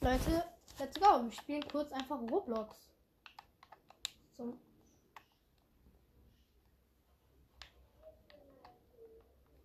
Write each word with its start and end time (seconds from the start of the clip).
Leute, 0.00 0.44
let's 0.78 1.00
go. 1.00 1.24
Wir 1.24 1.32
spielen 1.32 1.68
kurz 1.68 1.90
einfach 1.92 2.20
Roblox. 2.20 2.88
So. 4.36 4.56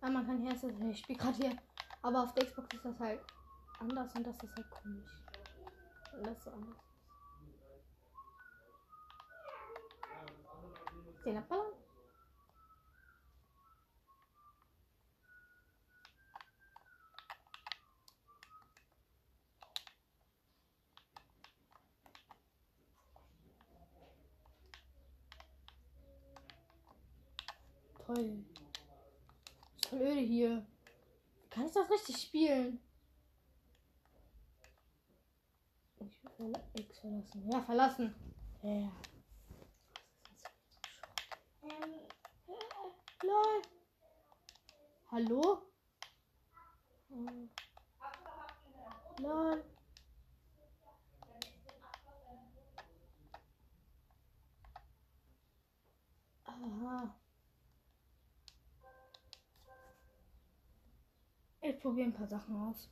Ah, 0.00 0.10
man 0.10 0.26
kann 0.26 0.42
hier, 0.42 0.90
ich 0.90 0.98
spiele 0.98 1.18
gerade 1.18 1.36
hier, 1.36 1.56
aber 2.02 2.24
auf 2.24 2.34
der 2.34 2.46
Xbox 2.46 2.74
ist 2.74 2.84
das 2.84 2.98
halt 2.98 3.20
anders 3.78 4.14
und 4.14 4.26
das 4.26 4.36
ist 4.42 4.56
halt 4.56 4.70
komisch. 4.70 5.10
Und 6.12 6.26
das 6.26 6.44
so 6.44 6.50
anders. 6.50 6.78
Den 11.24 11.38
abballern? 11.38 11.83
Toll. 28.06 28.44
Ist 29.76 29.86
voll 29.86 30.00
öde 30.02 30.20
hier. 30.20 30.66
Kann 31.48 31.66
ich 31.66 31.72
das 31.72 31.90
richtig 31.90 32.16
spielen? 32.20 32.80
Ich 36.00 36.38
will 36.38 36.52
X 36.74 36.98
verlassen. 36.98 37.50
Ja, 37.50 37.62
verlassen. 37.62 38.14
Ja. 38.62 38.92
Lol. 43.22 43.62
Hallo? 45.10 45.62
Hm. 47.08 47.50
Lol. 49.18 49.64
Aha. 56.44 57.23
Ich 61.66 61.80
probiere 61.80 62.08
ein 62.08 62.12
paar 62.12 62.26
Sachen 62.26 62.54
aus. 62.56 62.90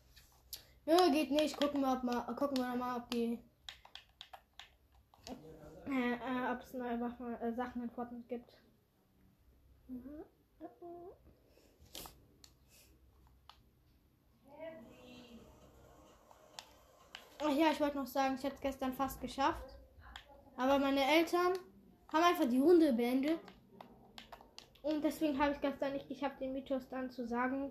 Nö, 0.86 0.96
geht 1.12 1.30
nicht. 1.30 1.58
Gucken 1.58 1.82
wir, 1.82 1.92
ob 1.92 2.02
mal, 2.04 2.22
gucken 2.34 2.56
wir 2.56 2.74
mal, 2.74 2.96
ob 2.96 3.10
die. 3.10 3.38
Äh, 5.86 6.14
äh, 6.14 6.52
ob 6.52 6.62
es 6.62 6.72
neue 6.72 6.98
Waffen, 6.98 7.34
äh, 7.34 7.52
Sachen 7.52 7.82
in 7.82 7.90
Fortnite 7.90 8.26
gibt. 8.28 8.56
Ach 17.44 17.50
ja, 17.50 17.72
ich 17.72 17.80
wollte 17.80 17.98
noch 17.98 18.06
sagen, 18.06 18.36
ich 18.36 18.42
hätte 18.42 18.54
es 18.54 18.60
gestern 18.62 18.94
fast 18.94 19.20
geschafft. 19.20 19.76
Aber 20.56 20.78
meine 20.78 21.04
Eltern 21.04 21.58
haben 22.10 22.24
einfach 22.24 22.48
die 22.48 22.60
Runde 22.60 22.94
beendet. 22.94 23.38
Und 24.80 25.04
deswegen 25.04 25.38
habe 25.38 25.52
ich 25.52 25.60
gestern 25.60 25.92
nicht 25.92 26.08
geschafft, 26.08 26.40
den 26.40 26.54
Mythos 26.54 26.88
dann 26.88 27.10
zu 27.10 27.26
sagen. 27.26 27.70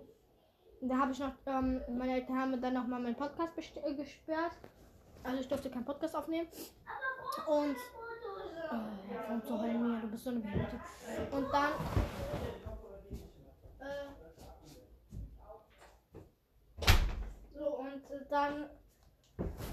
Da 0.84 0.98
habe 0.98 1.12
ich 1.12 1.20
noch, 1.20 1.30
ähm, 1.46 1.80
meine 1.96 2.14
Eltern 2.14 2.40
haben 2.40 2.60
dann 2.60 2.74
nochmal 2.74 3.00
meinen 3.00 3.14
Podcast 3.14 3.52
äh, 3.56 3.94
gesperrt. 3.94 4.50
Also 5.22 5.38
ich 5.38 5.46
durfte 5.46 5.70
keinen 5.70 5.84
Podcast 5.84 6.16
aufnehmen. 6.16 6.48
Und. 7.46 7.76
Oh, 8.72 8.78
und 9.32 9.46
zu 9.46 9.62
heulen 9.62 9.80
mir, 9.80 10.00
du 10.00 10.08
bist 10.08 10.24
so 10.24 10.30
eine 10.30 10.40
Behinderte. 10.40 10.80
Und 11.30 11.46
dann. 11.52 11.70
Äh, 13.78 14.06
so, 17.56 17.64
und 17.64 18.10
äh, 18.10 18.24
dann. 18.28 18.68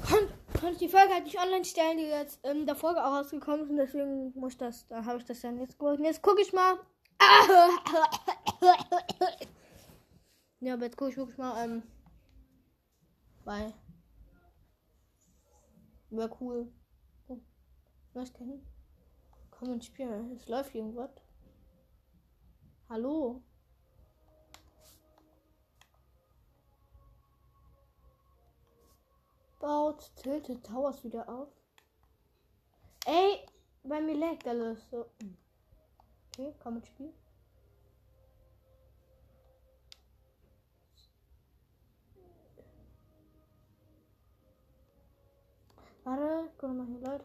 Konnte 0.08 0.32
konnt 0.60 0.74
ich 0.74 0.78
die 0.78 0.90
Folge 0.90 1.12
halt 1.12 1.24
nicht 1.24 1.42
online 1.42 1.66
stellen, 1.66 1.98
die 1.98 2.04
jetzt 2.04 2.46
in 2.46 2.68
der 2.68 2.76
Folge 2.76 3.04
auch 3.04 3.14
rausgekommen 3.14 3.64
ist. 3.64 3.72
Und 3.72 3.78
deswegen 3.78 4.32
muss 4.40 4.52
ich 4.52 4.60
das, 4.60 4.88
da 4.88 5.04
habe 5.04 5.18
ich 5.18 5.26
das 5.26 5.42
dann 5.42 5.60
jetzt. 5.60 5.82
Und 5.82 6.04
jetzt 6.04 6.22
gucke 6.22 6.44
ich 6.44 6.54
mal. 6.54 6.78
Ja, 10.62 10.74
aber 10.74 10.86
jetzt 10.86 10.98
gucke 10.98 11.12
ich 11.12 11.18
wirklich 11.18 11.38
mal, 11.38 11.64
ähm, 11.64 11.84
weil, 13.46 13.74
wäre 16.10 16.36
cool. 16.42 16.70
Oh, 17.30 17.40
was 18.14 18.34
kann 18.34 18.62
Komm 19.52 19.74
ins 19.74 19.86
Spiel, 19.86 20.10
es 20.36 20.48
läuft 20.50 20.76
irgendwas. 20.76 21.12
Hallo? 22.90 23.42
Baut 29.60 30.12
Tilted 30.18 30.66
Towers 30.66 31.04
wieder 31.06 31.28
auf. 31.30 31.50
Ey, 33.06 33.46
bei 33.84 34.02
mir 34.02 34.16
lag 34.16 34.46
alles 34.46 34.90
so. 34.90 35.10
Okay, 36.28 36.54
komm 36.60 36.78
ins 36.78 36.88
Spiel. 36.88 37.14
Warte, 46.10 46.50
guck 46.58 46.74
mal 46.74 46.88
hier 46.88 47.00
Leute. 47.02 47.24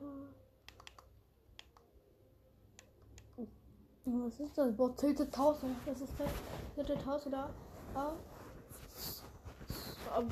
Was 4.04 4.40
ist 4.40 4.58
das? 4.58 4.76
Boah, 4.76 4.94
tilted 4.94 5.32
tausend. 5.32 5.74
Das 5.86 6.02
ist 6.02 6.12
tilted 6.74 7.06
Haus 7.06 7.26
oder? 7.26 7.48
Ah. 7.94 8.12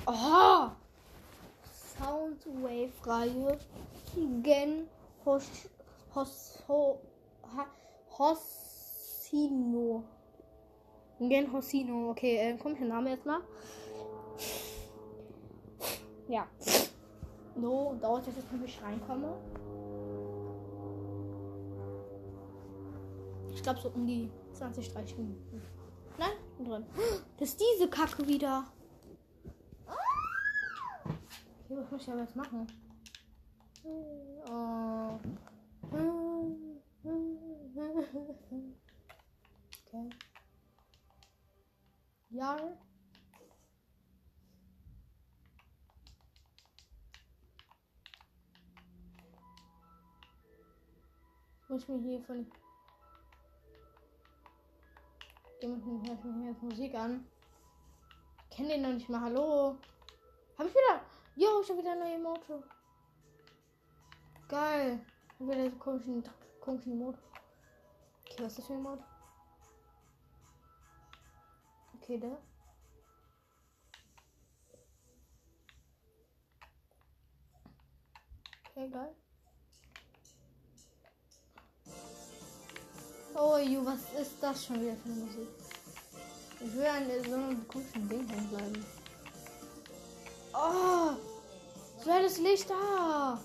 Aha! 0.05 0.77
Soundwave-Reihe. 1.99 3.59
Gen 4.43 4.87
Hos, 5.25 5.49
Hos, 6.15 6.63
Ho, 6.69 7.01
ha, 7.57 7.67
Hossino. 8.19 10.05
Gen 11.19 11.51
Hossino. 11.51 12.11
Okay, 12.11 12.37
äh, 12.37 12.59
kommt 12.59 12.79
der 12.79 12.89
Name 12.89 13.13
jetzt 13.13 13.25
mal. 13.25 13.41
Ja. 16.29 16.47
No, 17.57 17.97
dauert 18.01 18.27
es 18.29 18.37
jetzt, 18.37 18.51
bis 18.51 18.63
ich 18.63 18.83
reinkomme. 18.83 19.35
Ich 23.53 23.63
glaube 23.63 23.81
so 23.81 23.91
um 23.91 24.07
die 24.07 24.31
20, 24.55 24.93
30 24.93 25.19
Minuten. 25.19 25.63
Nein, 26.19 26.33
drin. 26.65 26.87
Das 27.39 27.51
ist 27.51 27.61
diese 27.61 27.89
Kacke 27.89 28.27
wieder. 28.27 28.65
Okay, 31.65 31.77
was 31.77 31.91
muss 31.91 32.03
ich 32.03 32.11
aber 32.11 32.21
jetzt 32.21 32.37
machen? 32.37 32.67
Oh. 33.85 35.19
Okay. 39.95 40.09
Ja. 42.31 42.57
Muss 51.73 51.89
mir 51.89 51.99
hier 52.01 52.21
von 52.21 52.47
jemanden 55.63 56.07
hört 56.07 56.23
mir 56.23 56.51
jetzt 56.51 56.63
Musik 56.63 56.95
an. 56.95 57.27
Ich 58.51 58.57
kenne 58.57 58.69
den 58.69 58.83
noch 58.83 58.93
nicht 58.93 59.09
mal. 59.09 59.23
Hallo. 59.23 59.79
Hab 60.59 60.67
ich 60.67 60.75
wieder. 60.75 61.01
Jo, 61.35 61.63
schon 61.63 61.79
wieder 61.79 61.95
neue 61.95 62.17
Emote. 62.17 62.63
Geil. 64.49 65.01
Hab 65.41 65.49
wieder 65.49 65.71
so 65.71 65.77
komischen, 65.77 66.23
komischen 66.61 66.93
Emote. 66.93 67.19
Okay, 68.21 68.45
was 68.45 68.53
ist 68.53 68.59
das 68.59 68.67
für 68.67 68.75
ein 68.75 68.81
Emote? 68.81 69.05
Okay, 71.95 72.19
der. 72.19 72.39
Okay, 78.75 78.91
geil. 78.91 79.22
Oh, 83.35 83.57
ju, 83.57 83.85
was 83.85 84.01
ist 84.21 84.33
das 84.41 84.67
schon 84.67 84.81
wieder 84.81 84.95
für 84.97 85.09
eine 85.09 85.21
Musik? 85.21 85.49
Ich 86.61 86.75
will 86.75 86.87
an 86.87 87.07
so 87.25 87.35
einem 87.35 87.67
komischen 87.67 88.09
Ding 88.09 88.29
hängen 88.29 88.49
bleiben. 88.49 88.87
Oh! 90.55 91.13
So 92.05 92.11
das 92.11 92.39
Licht 92.39 92.69
da! 92.69 93.41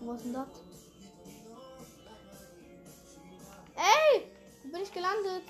Was 0.00 0.16
ist 0.16 0.24
denn 0.24 0.32
das? 0.34 0.48
Ey! 3.76 4.30
Wo 4.62 4.70
bin 4.70 4.82
ich 4.82 4.92
gelandet? 4.92 5.42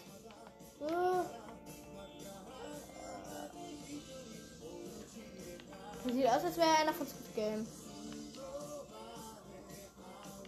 Oh. 0.81 1.25
Sieht 6.11 6.27
aus, 6.27 6.45
als 6.45 6.57
wäre 6.57 6.77
einer 6.81 6.93
von 6.93 7.07
Squid 7.07 7.35
Game. 7.35 7.67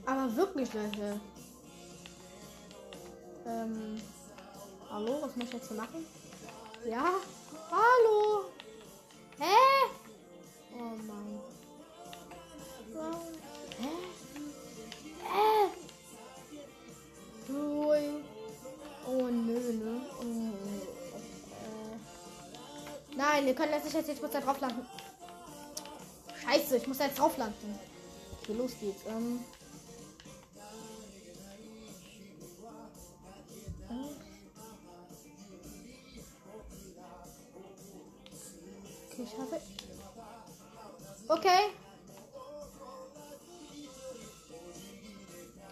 Aber 0.06 0.36
wirklich, 0.36 0.72
Leute. 0.72 1.20
Ähm, 3.46 4.02
hallo, 4.90 5.22
was 5.22 5.36
muss 5.36 5.46
ich 5.46 5.52
jetzt 5.52 5.68
hier 5.68 5.76
machen? 5.76 6.04
Ja, 6.84 7.12
hallo. 7.70 8.46
Hä? 9.38 9.54
Oh 10.74 10.96
Mann. 11.06 11.40
Wow. 12.92 13.22
Hä? 13.78 13.88
Hä? 15.22 15.70
Lol. 17.52 18.24
Oh 19.06 19.28
nö, 19.28 19.72
ne? 19.74 20.00
Oh. 20.20 20.52
Äh. 21.62 21.96
Nein, 23.16 23.46
wir 23.46 23.54
können 23.54 23.70
das 23.70 23.84
nicht 23.84 23.94
jetzt, 23.94 24.08
ich 24.08 24.20
muss 24.20 24.32
da 24.32 24.40
drauf 24.40 24.60
landen. 24.60 24.84
Scheiße, 26.42 26.78
ich 26.78 26.86
muss 26.88 26.98
da 26.98 27.04
jetzt 27.04 27.18
drauf 27.20 27.36
landen. 27.36 27.78
Okay, 28.42 28.54
los 28.54 28.72
geht's. 28.80 29.06
Ähm. 29.06 29.44
Schaffe. 39.36 39.60
Okay. 41.28 41.60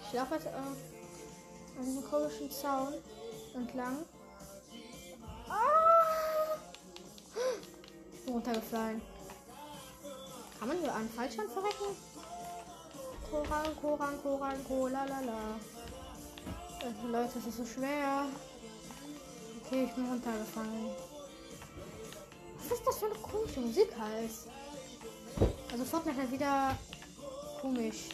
Ich 0.07 0.13
laufe 0.13 0.35
jetzt 0.35 0.47
äh, 0.47 0.51
an 0.51 1.85
diesem 1.85 2.05
komischen 2.05 2.51
Zaun 2.51 2.95
entlang. 3.55 4.05
Ah! 5.49 6.57
Ich 8.13 8.25
bin 8.25 8.35
runtergefallen. 8.35 9.03
Kann 10.59 10.69
man 10.69 10.79
hier 10.79 10.95
einen 10.95 11.11
Fallschirm 11.11 11.49
verrecken? 11.49 11.97
Koran, 13.31 13.77
Koran, 13.81 14.23
Koran, 14.23 14.65
Kolalala. 14.69 15.59
Äh, 16.81 17.07
Leute, 17.07 17.33
das 17.35 17.47
ist 17.47 17.57
so 17.57 17.65
schwer. 17.65 18.27
Okay, 19.65 19.85
ich 19.85 19.93
bin 19.95 20.07
runtergefallen. 20.07 21.14
Was 22.69 22.79
ist 22.79 22.87
das 22.87 22.99
für 22.99 23.07
eine 23.07 23.15
komische 23.17 23.61
Musik 23.61 23.89
heißt? 23.99 24.49
Also 25.71 25.85
Fortnite 25.85 26.17
halt 26.17 26.33
wieder 26.33 26.79
komisch. 27.61 28.09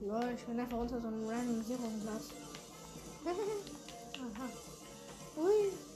Lol, 0.00 0.32
ich 0.34 0.44
bin 0.44 0.58
einfach 0.58 0.78
unter 0.78 1.00
so 1.00 1.08
einem 1.08 1.28
random 1.28 1.62
Zero-Platz. 1.66 2.28
Aha. 4.16 4.48
Ui. 5.36 5.89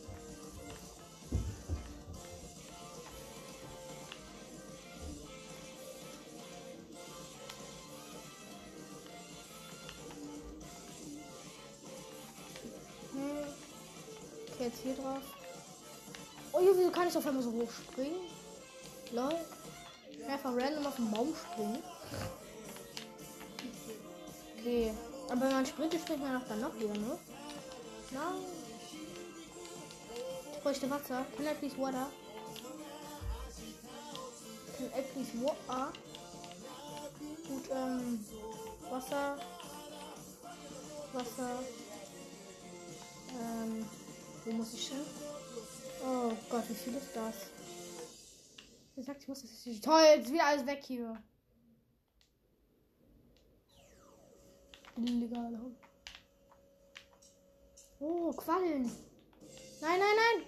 Okay, 14.55 14.65
jetzt 14.67 14.83
hier 14.85 14.95
drauf. 14.95 15.19
Oh, 16.53 16.61
hier, 16.61 16.77
wieso 16.77 16.91
kann 16.91 17.09
ich 17.09 17.17
auf 17.17 17.27
einmal 17.27 17.43
so 17.43 17.51
hoch 17.51 17.71
springen? 17.73 18.21
Lol. 19.11 19.35
Einfach 20.29 20.51
random 20.55 20.87
auf 20.87 20.95
den 20.95 21.11
Baum 21.11 21.35
springen. 21.35 21.83
Okay. 24.57 24.95
Aber 25.29 25.41
wenn 25.41 25.53
man 25.53 25.67
sprintet, 25.67 26.03
springt 26.03 26.23
man 26.23 26.41
auch 26.41 26.47
dann 26.47 26.61
noch 26.61 26.75
wieder, 26.77 26.95
ne? 26.95 27.19
Nein. 28.13 28.45
Ich 30.53 30.63
bräuchte 30.63 30.89
Wasser. 30.89 31.27
Can 31.37 31.47
I 31.47 31.55
please 31.59 31.77
water? 31.77 32.07
Can 34.77 34.87
I 34.87 35.03
please 35.13 35.33
water? 35.43 35.93
Gut, 37.49 37.71
ähm. 37.75 38.25
Wasser. 38.89 39.37
Wasser. 41.13 41.59
Ähm. 43.41 43.85
Wo 44.45 44.53
muss 44.53 44.75
ich 44.75 44.89
hin? 44.89 45.01
Oh 46.05 46.33
Gott, 46.51 46.69
wie 46.69 46.75
viel 46.75 46.95
ist 46.97 47.15
das? 47.15 47.35
Wie 48.95 49.01
gesagt, 49.01 49.23
ich 49.23 49.29
muss 49.29 49.41
das 49.41 49.65
nicht. 49.65 49.83
Toll, 49.83 50.03
jetzt 50.17 50.31
wieder 50.31 50.45
alles 50.45 50.67
weg 50.67 50.83
hier. 50.85 51.23
Illegale 54.97 55.59
Hund. 55.59 55.77
Oh, 58.01 58.33
Quallen. 58.33 58.85
Nein, 59.81 59.99
nein, 59.99 60.17
nein. 60.17 60.47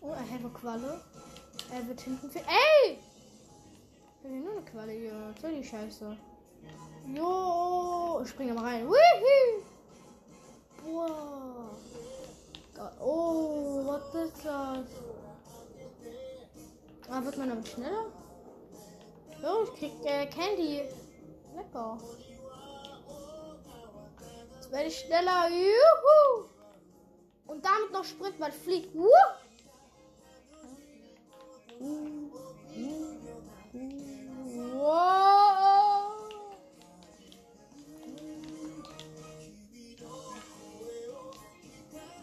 Oh, 0.00 0.10
er 0.10 0.30
hat 0.30 0.40
eine 0.40 0.50
Qualle. 0.50 1.00
Er 1.70 1.86
wird 1.86 2.00
hinten 2.00 2.28
für. 2.28 2.40
Ey! 2.40 2.98
Ich 4.18 4.30
will 4.30 4.40
nur 4.40 4.56
eine 4.58 4.64
Qualle 4.64 4.92
hier. 4.92 5.32
Was 5.32 5.40
soll 5.40 5.54
die 5.54 5.64
Scheiße? 5.64 6.18
Jo, 7.06 8.20
ich 8.22 8.30
springe 8.30 8.54
mal 8.54 8.64
rein. 8.64 8.86
Woohoo! 8.86 9.62
Gott. 12.74 12.92
Oh, 13.00 13.82
was 13.86 14.14
ist 14.14 14.44
das? 14.44 14.86
Ah, 17.08 17.24
wird 17.24 17.36
man 17.36 17.48
damit 17.50 17.68
schneller? 17.68 18.06
Oh, 19.44 19.64
ich 19.64 19.78
krieg 19.78 19.92
äh, 20.04 20.26
Candy. 20.26 20.82
Lecker. 21.54 21.98
Jetzt 24.54 24.72
werde 24.72 24.86
ich 24.86 24.98
schneller. 25.00 25.48
Juhu! 25.50 26.48
Und 27.46 27.64
damit 27.64 27.92
noch 27.92 28.04
Sprint, 28.04 28.38
weil 28.40 28.52
fliegt. 28.52 28.94
Wuh! 28.94 29.08
Wow! 34.74 35.51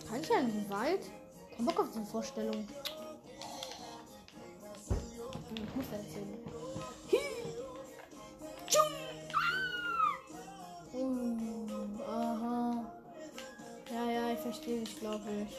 Kann 0.10 0.22
ich 0.22 0.28
ja 0.28 0.42
nicht 0.42 0.70
weit? 0.72 1.02
Kein 1.56 1.66
Bock 1.66 1.80
auf 1.82 1.90
diese 1.92 2.06
Vorstellung. 2.06 2.68
Ich 5.54 5.76
muss 5.76 5.86
hin. 6.12 7.30
Uh, 10.92 12.02
aha. 12.10 12.86
Ja, 13.94 14.12
ja, 14.12 14.34
ich 14.34 14.40
verstehe 14.40 14.80
dich, 14.80 15.00
glaube 15.00 15.24
ich. 15.44 15.56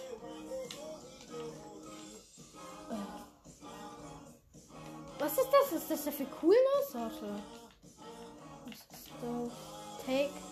Was 5.18 5.32
ist 5.32 5.48
das? 5.52 5.72
Ist 5.80 5.90
das 5.90 6.04
ja 6.06 6.12
für 6.12 6.24
Coolness? 6.24 6.92
Warte. 6.92 7.42
Was 8.66 8.74
ist 8.74 8.90
das? 9.20 10.06
Take. 10.06 10.49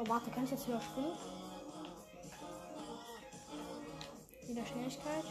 Ja, 0.00 0.08
warte, 0.08 0.30
kann 0.30 0.44
ich 0.44 0.50
jetzt 0.50 0.66
wieder 0.66 0.80
springen? 0.80 1.12
Wieder 4.48 4.64
Schnelligkeit. 4.64 5.24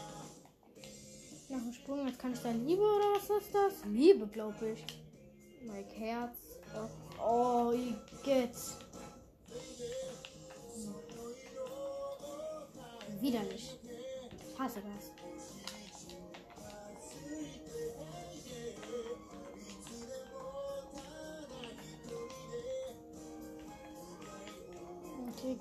Nach 1.50 1.58
dem 1.58 1.74
Sprung, 1.74 2.08
jetzt 2.08 2.20
kann 2.20 2.34
ich 2.34 2.39
da 2.39 2.51
Liebe 2.51 2.84
oder 2.84 3.15
was 3.15 3.29
ist 3.32 3.55
das? 3.55 3.84
Liebe, 3.86 4.27
glaube 4.27 4.74
ich. 4.74 4.86
Like 5.65 5.91
Herz. 5.98 6.38
Oh, 6.75 7.24
oh 7.24 7.72
ich 7.72 8.24
geht's. 8.24 8.77
Widerlich. 13.20 13.75
Ich 14.51 14.60
hasse 14.60 14.84
das. 14.84 15.28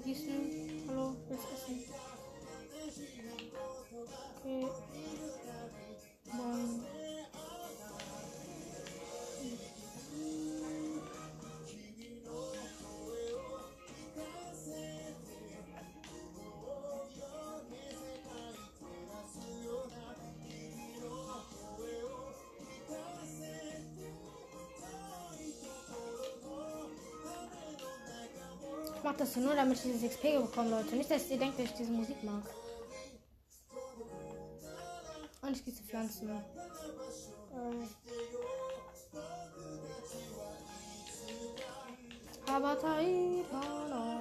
Okay, 0.08 0.14
gießen. 0.14 0.88
Hallo, 0.88 1.16
willst 1.28 1.44
essen? 1.52 1.84
Okay. 4.42 4.87
Ich 29.08 29.12
mach 29.12 29.20
das 29.20 29.36
nur, 29.36 29.54
damit 29.54 29.78
ich 29.78 29.84
dieses 29.84 30.10
XP 30.10 30.38
bekomme, 30.38 30.68
Leute. 30.68 30.94
Nicht, 30.94 31.10
dass 31.10 31.30
ihr 31.30 31.38
denkt, 31.38 31.58
dass 31.58 31.64
ich 31.64 31.72
diese 31.72 31.90
Musik 31.90 32.22
mag. 32.22 32.42
Und 35.40 35.50
ich 35.50 35.64
gieße 35.64 35.82
Pflanzen. 35.82 36.28
Ähm. 36.28 37.88
Habataitana. 42.46 44.20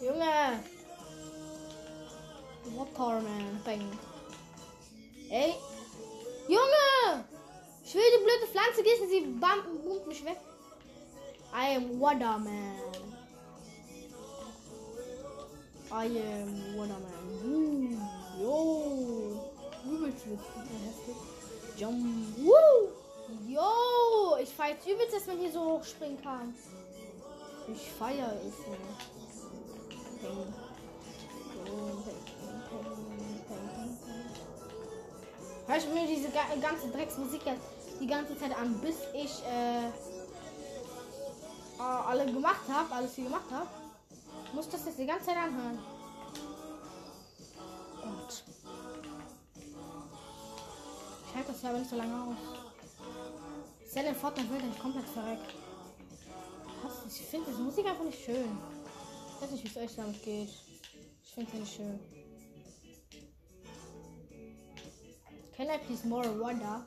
Junge! 0.00 0.62
Waterman 2.76 3.60
Thing. 3.64 3.98
Ey! 5.30 5.54
Junge! 6.46 7.24
Ich 7.84 7.92
will 7.92 8.02
die 8.02 8.22
blöde 8.22 8.46
Pflanze 8.52 8.84
gießen, 8.84 9.08
sie 9.08 9.20
bam 9.40 9.64
boomt 9.82 10.06
mich 10.06 10.24
weg. 10.24 10.38
I 11.52 11.76
am 11.76 12.00
Waterman. 12.00 12.83
I 15.96 16.06
am 16.06 16.76
Waterman. 16.76 17.06
Uh, 17.44 18.42
yo. 18.42 18.58
Übelst. 19.86 20.26
Heftig. 20.26 21.16
Jump. 21.78 22.36
Woo! 22.36 22.88
Yo, 23.46 24.36
ich 24.42 24.48
feiere 24.48 24.74
jetzt 24.74 24.88
übelst, 24.88 25.14
dass 25.14 25.26
man 25.28 25.38
hier 25.38 25.52
so 25.52 25.60
hoch 25.60 25.84
springen 25.84 26.20
kann. 26.20 26.52
Ich 27.72 27.92
feiere 27.92 28.32
es 28.40 28.44
nicht. 28.44 28.80
Hör 35.66 35.76
ich 35.76 35.88
mir 35.94 36.06
diese 36.08 36.28
ganze 36.60 36.88
Drecksmusik 36.88 37.42
die 38.00 38.06
ganze 38.08 38.36
Zeit 38.36 38.58
an, 38.58 38.80
bis 38.80 38.96
ich 39.14 39.42
äh, 39.44 39.92
alle 41.78 42.26
gemacht 42.26 42.68
habe, 42.68 42.92
alles 42.92 43.14
hier 43.14 43.24
gemacht 43.26 43.50
habe. 43.52 43.83
Muss 44.54 44.68
das 44.68 44.84
jetzt 44.84 44.98
die 44.98 45.06
ganze 45.06 45.26
Zeit 45.26 45.36
anhören. 45.36 45.78
Gott. 48.00 48.44
Ich 51.26 51.34
halte 51.34 51.52
das 51.52 51.62
ja 51.62 51.70
aber 51.70 51.78
nicht 51.78 51.90
so 51.90 51.96
lange 51.96 52.14
aus. 52.14 52.36
Ja 53.94 54.02
den 54.02 54.14
Fortnite 54.14 54.50
will 54.50 54.62
ich 54.70 54.78
komplett 54.78 55.08
verreckt. 55.08 55.54
Ich 57.08 57.26
finde 57.26 57.50
diese 57.50 57.62
Musik 57.62 57.86
einfach 57.86 58.04
nicht 58.04 58.24
schön. 58.24 58.58
Ich 59.34 59.42
weiß 59.42 59.50
nicht, 59.50 59.64
wie 59.64 59.68
es 59.68 59.76
euch 59.76 59.96
damit 59.96 60.22
geht. 60.22 60.48
Ich 61.24 61.32
finde 61.32 61.50
sie 61.50 61.58
nicht 61.58 61.74
schön. 61.74 62.00
Can 65.56 65.66
I 65.66 65.78
please 65.78 66.06
more 66.06 66.40
water? 66.40 66.84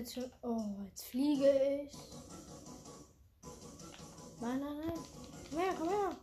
Jetzt 0.00 0.14
schon. 0.14 0.30
Oh, 0.42 0.64
jetzt 0.88 1.06
fliege 1.06 1.84
ich. 1.84 1.96
Nein, 4.40 4.60
nein, 4.60 4.76
nein. 4.86 4.98
Komm 5.50 5.58
her, 5.58 5.74
komm 5.78 5.88
her. 5.88 6.16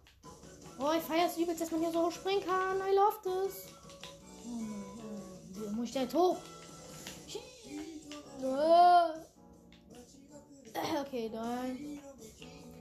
Oh, 0.79 0.91
ich 0.95 1.03
feiere 1.03 1.27
es 1.27 1.37
übelst, 1.37 1.61
dass 1.61 1.71
man 1.71 1.81
hier 1.81 1.91
so 1.91 2.05
hoch 2.05 2.11
springen 2.11 2.43
kann. 2.45 2.77
I 2.77 2.95
love 2.95 3.17
this. 3.23 3.67
Oh, 4.45 5.69
Wie 5.69 5.75
muss 5.75 5.89
ich 5.89 5.95
jetzt 5.95 6.15
hoch? 6.15 6.37
Okay, 11.01 11.29
nein. 11.33 11.99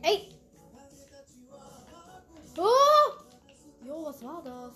Ey! 0.02 0.28
Oh! 2.58 3.12
Jo, 3.84 4.04
was 4.04 4.22
war 4.22 4.42
das? 4.42 4.72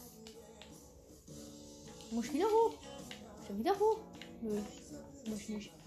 Muss 2.11 2.27
ich 2.27 2.35
wieder 2.35 2.47
hoch? 2.47 2.75
Schon 3.47 3.59
wieder 3.59 3.79
hoch? 3.79 3.99
Nö, 4.41 4.63
muss 5.27 5.41
ich 5.41 5.49
nicht. 5.49 5.80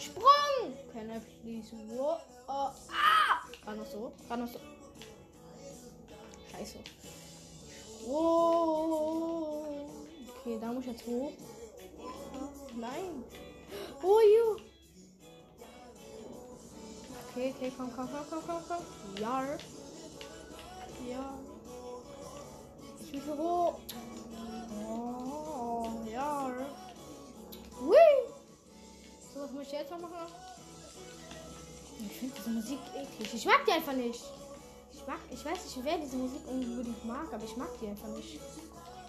Sprung! 0.00 0.72
Can 0.94 1.10
I 1.10 1.20
please? 1.42 1.68
Wow. 1.92 2.20
Oh. 2.48 2.72
Ah! 2.90 3.44
War 3.66 3.74
noch 3.76 3.86
so? 3.86 4.12
War 4.28 4.38
noch 4.38 4.48
so? 4.48 4.58
Scheiße. 6.50 6.78
Oh. 8.08 9.90
Okay, 10.40 10.58
da 10.58 10.72
muss 10.72 10.84
ich 10.84 10.92
jetzt 10.92 11.06
hoch. 11.06 11.32
Nein. 12.76 13.24
Oh, 14.02 14.20
you. 14.20 14.56
Okay, 17.28 17.54
okay, 17.54 17.72
komm, 17.76 17.92
komm, 17.94 18.08
komm, 18.10 18.24
komm, 18.30 18.42
komm, 18.46 18.62
komm. 18.68 18.84
Ja. 19.20 19.44
Ja. 21.06 21.38
Ich 23.12 23.26
will 23.26 23.36
hoch. 23.36 23.80
Oh, 24.88 25.90
ja. 26.10 26.50
Hui. 27.78 28.29
Was 29.40 29.52
muss 29.52 29.66
ich 29.66 29.72
jetzt 29.72 29.90
noch 29.90 30.00
machen? 30.00 30.32
Ich 32.04 32.12
finde 32.12 32.34
diese 32.36 32.50
Musik 32.50 32.78
eklig. 32.94 33.34
Ich 33.34 33.44
mag 33.46 33.64
die 33.66 33.72
einfach 33.72 33.94
nicht. 33.94 34.22
Ich 34.92 35.06
mag, 35.06 35.18
ich 35.30 35.44
weiß 35.44 35.64
nicht, 35.64 35.78
wer 35.82 35.96
diese 35.96 36.16
Musik 36.16 36.40
unbedingt 36.46 37.04
mag, 37.06 37.32
aber 37.32 37.44
ich 37.44 37.56
mag 37.56 37.68
die 37.80 37.86
einfach 37.86 38.08
nicht. 38.08 38.38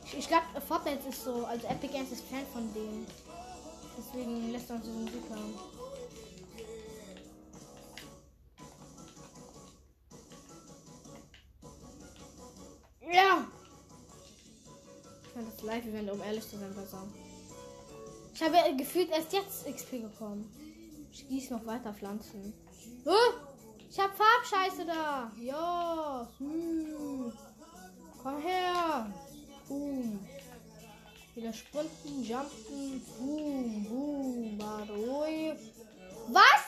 Ich, 0.05 0.17
ich 0.19 0.27
glaube, 0.27 0.45
Fortnite 0.65 1.09
ist 1.09 1.25
so, 1.25 1.45
also 1.45 1.67
Epic 1.67 1.91
Games 1.91 2.11
ist 2.11 2.23
Fan 2.29 2.45
von 2.53 2.73
denen. 2.73 3.05
Deswegen 3.97 4.51
lässt 4.53 4.69
er 4.69 4.77
uns 4.77 4.85
diese 4.85 4.97
Musik 4.97 5.23
haben. 5.29 5.53
Ja! 13.11 13.45
Ich 15.23 15.29
fand 15.33 15.53
das 15.53 15.61
Live-Event, 15.61 16.09
um 16.09 16.21
ehrlich 16.21 16.49
zu 16.49 16.57
sein, 16.57 16.73
besser. 16.73 17.03
Ich 18.41 18.47
habe 18.47 18.75
gefühlt 18.75 19.11
erst 19.11 19.33
jetzt 19.33 19.67
XP 19.67 20.01
bekommen. 20.01 20.51
Ich 21.13 21.27
gieße 21.27 21.53
noch 21.53 21.63
weiter 21.67 21.93
Pflanzen. 21.93 22.51
Oh, 23.05 23.33
ich 23.87 23.99
habe 23.99 24.11
Farbscheiße 24.15 24.83
da. 24.83 25.31
Ja. 25.39 26.27
Hm. 26.39 27.31
Komm 28.23 28.41
her. 28.41 29.13
Boom. 29.67 30.27
Wieder 31.35 31.53
sprinten, 31.53 32.23
jumpen. 32.23 33.05
Boom, 33.19 33.85
boom. 33.87 34.57
Baroi. 34.57 35.55
Was? 36.29 36.65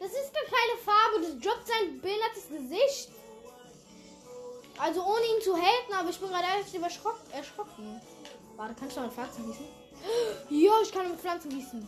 Das 0.00 0.10
ist 0.10 0.34
gar 0.34 0.42
keine 0.42 0.80
Farbe. 0.84 1.20
Das 1.20 1.38
droppt 1.38 1.68
sein 1.68 2.00
behindertes 2.00 2.48
Gesicht. 2.48 3.08
Also 4.78 5.00
ohne 5.04 5.26
ihn 5.36 5.42
zu 5.42 5.54
haten, 5.54 5.92
aber 5.92 6.10
ich 6.10 6.18
bin 6.18 6.28
gerade 6.28 6.46
echt 6.60 6.74
erschrocken. 6.74 8.00
Warte, 8.56 8.74
kannst 8.74 8.96
du 8.96 9.00
mal 9.00 9.10
Pflanzen 9.10 9.46
gießen? 9.46 9.81
Ja, 10.50 10.72
ich 10.82 10.92
kann 10.92 11.10
mit 11.10 11.20
Pflanzen 11.20 11.50
gießen. 11.50 11.86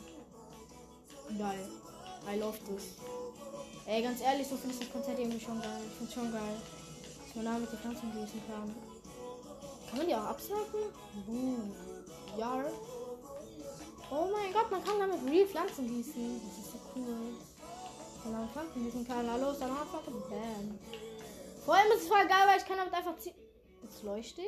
Geil. 1.38 1.68
I 2.32 2.38
love 2.38 2.58
this. 2.66 2.94
Ey, 3.86 4.02
ganz 4.02 4.20
ehrlich, 4.22 4.46
so 4.46 4.56
finde 4.56 4.74
ich 4.74 4.80
das 4.80 4.92
Konzert 4.92 5.18
irgendwie 5.18 5.40
schon 5.40 5.60
geil. 5.60 5.80
Ich 5.86 5.96
finde 5.98 6.12
schon 6.12 6.32
geil. 6.32 6.56
Dass 7.24 7.34
man 7.34 7.44
damit 7.44 7.72
die 7.72 7.76
Pflanzen 7.76 8.12
gießen 8.12 8.42
kann. 8.46 8.74
Kann 9.88 9.98
man 9.98 10.06
die 10.06 10.14
auch 10.14 10.24
absnipen? 10.24 10.80
Uh, 11.28 12.38
ja. 12.38 12.64
Oh 14.10 14.28
mein 14.32 14.52
Gott, 14.52 14.70
man 14.70 14.84
kann 14.84 14.98
damit 14.98 15.18
real 15.30 15.46
Pflanzen 15.46 15.86
gießen. 15.86 16.40
Das 16.46 16.64
ist 16.64 16.72
so 16.72 16.78
cool. 16.94 17.34
Wenn 18.22 18.32
man 18.32 18.48
Pflanzen 18.48 18.84
gießen 18.84 19.06
kann. 19.06 19.30
Hallo, 19.30 19.50
ist 19.50 19.60
dann 19.60 19.70
einfach 19.70 20.02
Bam. 20.02 20.78
Vor 21.64 21.74
allem 21.74 21.92
ist 21.92 22.02
es 22.02 22.08
voll 22.08 22.26
geil, 22.26 22.46
weil 22.46 22.58
ich 22.58 22.66
kann 22.66 22.76
damit 22.76 22.94
einfach 22.94 23.18
ziehen. 23.18 23.34
Jetzt 23.82 24.02
leuchte 24.02 24.42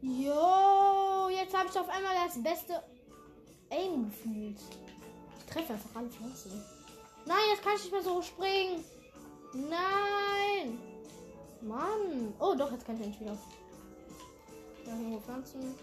Jo, 0.00 1.28
jetzt 1.28 1.56
habe 1.56 1.68
ich 1.68 1.78
auf 1.78 1.88
einmal 1.88 2.14
das 2.24 2.40
beste 2.40 2.82
Aim 3.70 4.04
gefühlt. 4.04 4.58
Ich 5.38 5.52
treffe 5.52 5.72
einfach 5.72 5.90
alle 5.96 6.08
Pflanzen. 6.08 6.64
Nein, 7.26 7.36
jetzt 7.50 7.62
kann 7.62 7.72
ich 7.76 7.82
nicht 7.82 7.92
mehr 7.92 8.02
so 8.02 8.22
springen. 8.22 8.84
Nein. 9.54 10.78
Mann. 11.62 12.32
Oh, 12.38 12.54
doch, 12.56 12.70
jetzt 12.70 12.86
kann 12.86 12.94
ich 12.94 13.02
endlich 13.02 13.20
wieder. 13.20 13.36
Da 14.84 14.92
irgendwo 14.92 15.18
Pflanzen. 15.18 15.74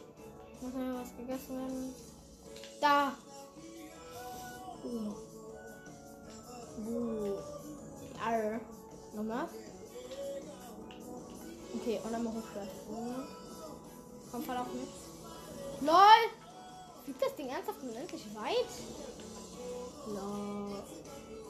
Muss 0.61 0.73
ja 0.73 1.01
was 1.01 1.17
gegessen 1.17 1.57
werden. 1.57 1.95
Da. 2.79 3.13
Uh. 4.83 5.13
Uh. 6.89 7.37
Arr. 8.23 8.61
Nochmal. 9.13 9.49
Okay, 11.75 11.99
und 12.01 12.11
dann 12.13 12.23
mal 12.23 12.33
hochschleifen. 12.33 13.44
Komm, 14.35 14.43
fall 14.43 14.57
auf 14.57 14.67
mich. 14.73 14.89
LOL! 15.79 16.29
Fliegt 17.05 17.21
das 17.21 17.35
Ding 17.37 17.47
ernsthaft 17.47 17.81
unendlich 17.81 18.25
weit? 18.35 18.67
LOL. 20.07 20.83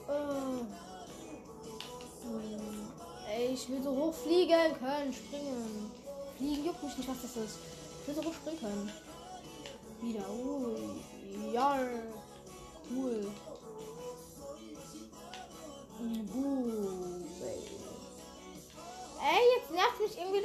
Oh. 0.07 0.65
Ey, 3.27 3.53
ich 3.53 3.67
will 3.69 3.81
so 3.81 3.89
hoch 3.89 4.13
fliegen 4.13 4.77
können, 4.77 5.11
springen. 5.11 5.91
Fliegen 6.37 6.65
juckt 6.65 6.83
mich 6.83 6.95
nicht, 6.95 7.09
was 7.09 7.23
das 7.23 7.37
ist. 7.37 7.57
Ich 8.01 8.07
will 8.07 8.15
so 8.15 8.29
hoch 8.29 8.35
springen 8.35 8.59
können. 8.59 8.91
Wieder. 10.01 10.29
Ui. 10.29 11.01
Ja. 11.51 11.79
Cool. 12.91 13.31
Buh. 16.31 17.24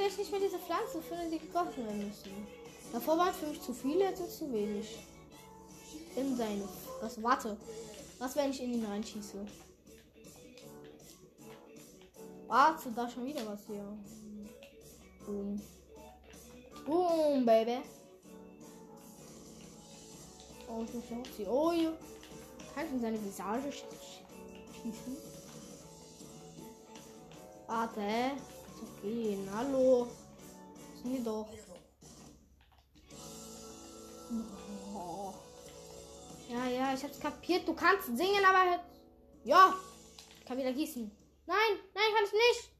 Dass 0.01 0.13
ich 0.13 0.19
nicht 0.19 0.31
mehr 0.31 0.41
diese 0.41 0.59
Pflanzen 0.59 1.01
finde, 1.03 1.29
die 1.29 1.39
gegossen 1.39 1.85
werden 1.85 2.07
müssen. 2.07 2.47
Davor 2.91 3.17
waren 3.17 3.29
es 3.29 3.37
für 3.37 3.47
mich 3.47 3.61
zu 3.61 3.73
viele, 3.73 4.05
jetzt 4.05 4.19
ist 4.19 4.37
zu 4.37 4.51
wenig. 4.51 4.97
In 6.15 6.35
seine. 6.35 6.67
Was? 7.01 7.21
Warte. 7.21 7.57
Was, 8.19 8.35
wenn 8.35 8.51
ich 8.51 8.61
in 8.61 8.73
ihn 8.73 8.85
reinschieße? 8.85 9.45
Warte, 12.47 12.91
da 12.91 13.09
schon 13.09 13.25
wieder 13.25 13.45
was 13.47 13.61
hier. 13.65 13.85
Boom. 15.25 15.61
Boom, 16.85 17.45
Baby. 17.45 17.77
Oh, 20.67 20.83
ich 20.83 20.93
muss 20.93 21.09
ja 21.09 21.17
hochziehen. 21.17 21.49
Oh, 21.49 21.71
ja. 21.71 21.91
Kann 22.73 22.85
ich 22.85 22.91
in 22.91 23.01
seine 23.01 23.23
Visage 23.23 23.71
schießen? 23.71 25.17
Warte 27.67 28.01
gehen. 29.01 29.47
Hallo. 29.53 30.07
Die 31.03 31.23
doch. 31.23 31.47
Oh. 34.95 35.33
Ja, 36.49 36.67
ja, 36.67 36.93
ich 36.93 37.03
hab's 37.03 37.19
kapiert. 37.19 37.67
Du 37.67 37.73
kannst 37.73 38.05
singen, 38.05 38.43
aber. 38.45 38.83
Ja. 39.43 39.73
Ich 40.39 40.45
kann 40.45 40.57
wieder 40.57 40.73
gießen. 40.73 41.11
Nein, 41.45 41.79
nein, 41.93 42.03
ich 42.25 42.31
nicht. 42.33 42.71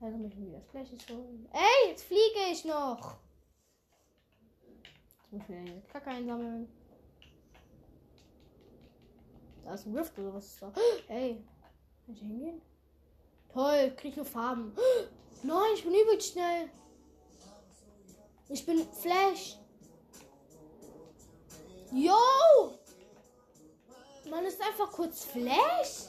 Also 0.00 0.18
mich 0.18 0.36
wieder 0.36 0.58
das 0.58 0.68
gleiche 0.68 0.96
holen. 1.14 1.48
Ey, 1.52 1.90
jetzt 1.90 2.04
fliege 2.04 2.50
ich 2.50 2.64
noch. 2.64 3.18
Jetzt 4.82 5.32
muss 5.32 5.42
ich 5.42 5.48
wieder 5.48 5.64
die 5.64 5.88
Kacke 5.92 6.10
einsammeln. 6.10 6.68
Da 9.64 9.74
ist 9.74 9.86
ein 9.86 9.96
Rift 9.96 10.18
oder 10.18 10.34
was 10.34 10.46
ist 10.46 10.62
da? 10.62 10.72
Ey, 11.06 11.44
kann 12.04 12.14
ich 12.14 12.20
hingehen? 12.20 12.60
Toll, 13.52 13.92
krieg 13.96 14.16
nur 14.16 14.24
Farben. 14.24 14.74
Nein, 15.42 15.72
ich 15.74 15.84
bin 15.84 15.92
übel 15.92 16.20
schnell. 16.20 16.70
Ich 18.48 18.64
bin 18.64 18.86
Flash. 18.92 19.58
Yo! 21.92 22.78
Man 24.30 24.44
ist 24.46 24.60
einfach 24.62 24.90
kurz 24.92 25.24
Flash. 25.24 26.08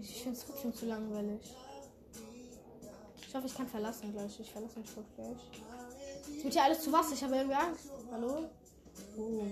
Ich 0.00 0.22
finde 0.22 0.38
es 0.38 0.44
trotzdem 0.44 0.74
zu 0.74 0.86
langweilig. 0.86 1.40
Ich 3.26 3.34
hoffe, 3.34 3.46
ich 3.46 3.54
kann 3.54 3.66
verlassen 3.66 4.12
gleich. 4.12 4.38
Ich 4.40 4.50
verlasse 4.50 4.78
mich 4.78 4.90
doch 4.94 5.04
gleich. 5.14 5.38
Es 6.36 6.44
wird 6.44 6.54
ja 6.54 6.64
alles 6.64 6.82
zu 6.82 6.92
Wasser. 6.92 7.14
Ich 7.14 7.22
habe 7.24 7.36
irgendwie 7.36 7.56
Angst. 7.56 7.90
Hallo? 8.10 8.50
Oh. 9.18 9.46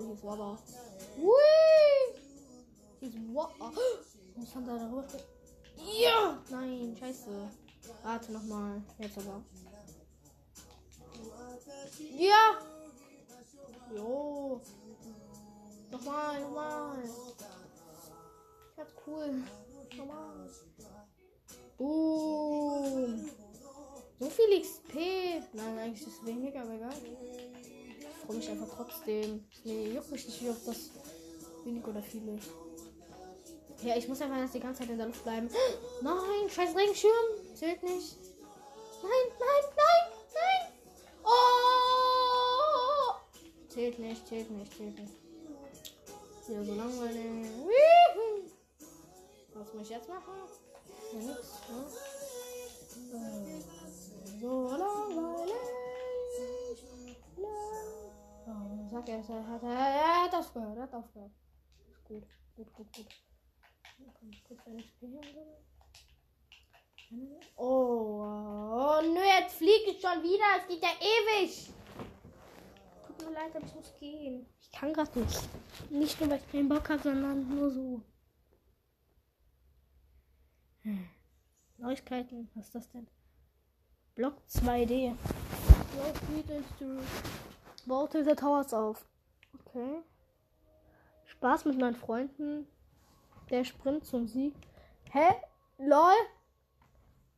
Oh, 0.00 0.04
hier 0.04 0.14
ist 0.14 0.24
Wasser. 0.24 0.58
Hui! 1.18 1.34
Hier 3.00 3.08
ist 4.42 4.54
haben 4.54 4.66
da 4.66 4.78
darüber? 4.78 5.04
Ja! 5.76 6.38
Nein, 6.48 6.96
scheiße. 6.98 7.50
Warte 8.02 8.32
nochmal. 8.32 8.82
Jetzt 8.98 9.18
aber. 9.18 9.42
Ja! 12.16 12.58
Jo! 13.94 14.60
Nochmal, 15.90 16.40
nochmal. 16.40 17.02
Das 18.76 18.88
ist 18.88 18.94
cool. 19.06 19.42
Nochmal. 19.98 20.50
Boom. 21.76 23.30
So 24.18 24.30
viel 24.30 24.62
XP. 24.62 24.94
Nein, 25.52 25.78
eigentlich 25.78 26.06
ist 26.06 26.20
es 26.20 26.26
weniger, 26.26 26.62
aber 26.62 26.72
egal. 26.72 26.94
Ich 28.30 28.36
freue 28.36 28.54
mich 28.54 28.62
einfach 28.62 28.76
trotzdem. 28.76 29.44
Nee, 29.64 29.92
juckt 29.92 30.12
mich 30.12 30.24
nicht, 30.24 30.40
wie 30.40 30.50
ob 30.50 30.64
das 30.64 30.90
wenig 31.64 31.84
oder 31.84 32.00
viel 32.00 32.28
ist. 32.28 32.50
Ja, 33.82 33.96
ich 33.96 34.06
muss 34.06 34.22
einfach 34.22 34.38
jetzt 34.38 34.54
die 34.54 34.60
ganze 34.60 34.82
Zeit 34.82 34.90
in 34.90 34.98
der 34.98 35.08
Luft 35.08 35.24
bleiben. 35.24 35.50
Nein, 36.00 36.48
scheiß 36.48 36.76
Regenschirm. 36.76 37.10
Zählt 37.56 37.82
nicht. 37.82 38.18
Nein, 39.02 39.10
nein, 39.40 39.64
nein, 39.76 40.12
nein. 40.34 40.72
Oh! 41.24 43.14
Zählt 43.68 43.98
nicht, 43.98 44.28
zählt 44.28 44.48
nicht, 44.50 44.76
zählt 44.76 44.96
nicht. 44.96 45.12
Ja, 46.48 46.62
so 46.62 46.74
langweilig. 46.74 47.50
Was 49.54 49.74
muss 49.74 49.82
ich 49.82 49.90
jetzt 49.90 50.08
machen? 50.08 50.34
Ja, 51.12 51.18
nix, 51.18 51.48
ne? 51.68 51.86
So 54.40 54.68
langweilig. 54.68 55.79
Sag 58.90 59.08
er, 59.08 59.18
er 59.28 59.46
hat, 59.48 59.62
er 59.62 60.24
hat 60.24 60.34
aufgehört, 60.34 60.76
er 60.76 60.82
hat 60.82 60.94
aufgehört. 60.94 61.32
Ist 61.90 62.04
gut, 62.04 62.24
gut, 62.56 62.72
gut, 62.72 62.92
gut. 62.92 63.06
Oh, 67.56 68.22
oh, 68.22 69.00
nö, 69.02 69.20
jetzt 69.40 69.56
fliege 69.56 69.90
ich 69.90 70.00
schon 70.00 70.22
wieder. 70.22 70.44
Es 70.58 70.68
geht 70.68 70.82
ja 70.82 70.90
ewig. 71.00 71.72
Tut 73.06 73.26
mir 73.26 73.34
leid, 73.34 73.54
aber 73.54 73.66
ich 73.66 73.74
muss 73.74 73.92
gehen. 73.98 74.46
Ich 74.60 74.70
kann 74.70 74.92
gerade 74.92 75.18
nicht. 75.18 75.48
Nicht 75.90 76.20
nur, 76.20 76.30
weil 76.30 76.38
ich 76.38 76.52
keinen 76.52 76.68
Bock 76.68 76.88
habe, 76.88 77.02
sondern 77.02 77.48
nur 77.48 77.70
so. 77.70 78.02
Hm. 80.82 81.08
Neuigkeiten, 81.78 82.48
was 82.54 82.66
ist 82.66 82.74
das 82.74 82.90
denn? 82.90 83.08
Block 84.14 84.36
2D. 84.48 85.14
Block 85.94 87.49
Baut 87.86 88.14
der 88.14 88.36
Towers 88.36 88.72
auf. 88.74 89.04
Okay. 89.60 90.02
Spaß 91.24 91.64
mit 91.64 91.78
meinen 91.78 91.96
Freunden. 91.96 92.66
Der 93.50 93.64
Sprint 93.64 94.04
zum 94.04 94.26
Sieg. 94.28 94.54
Hä? 95.10 95.28
LOL? 95.78 96.14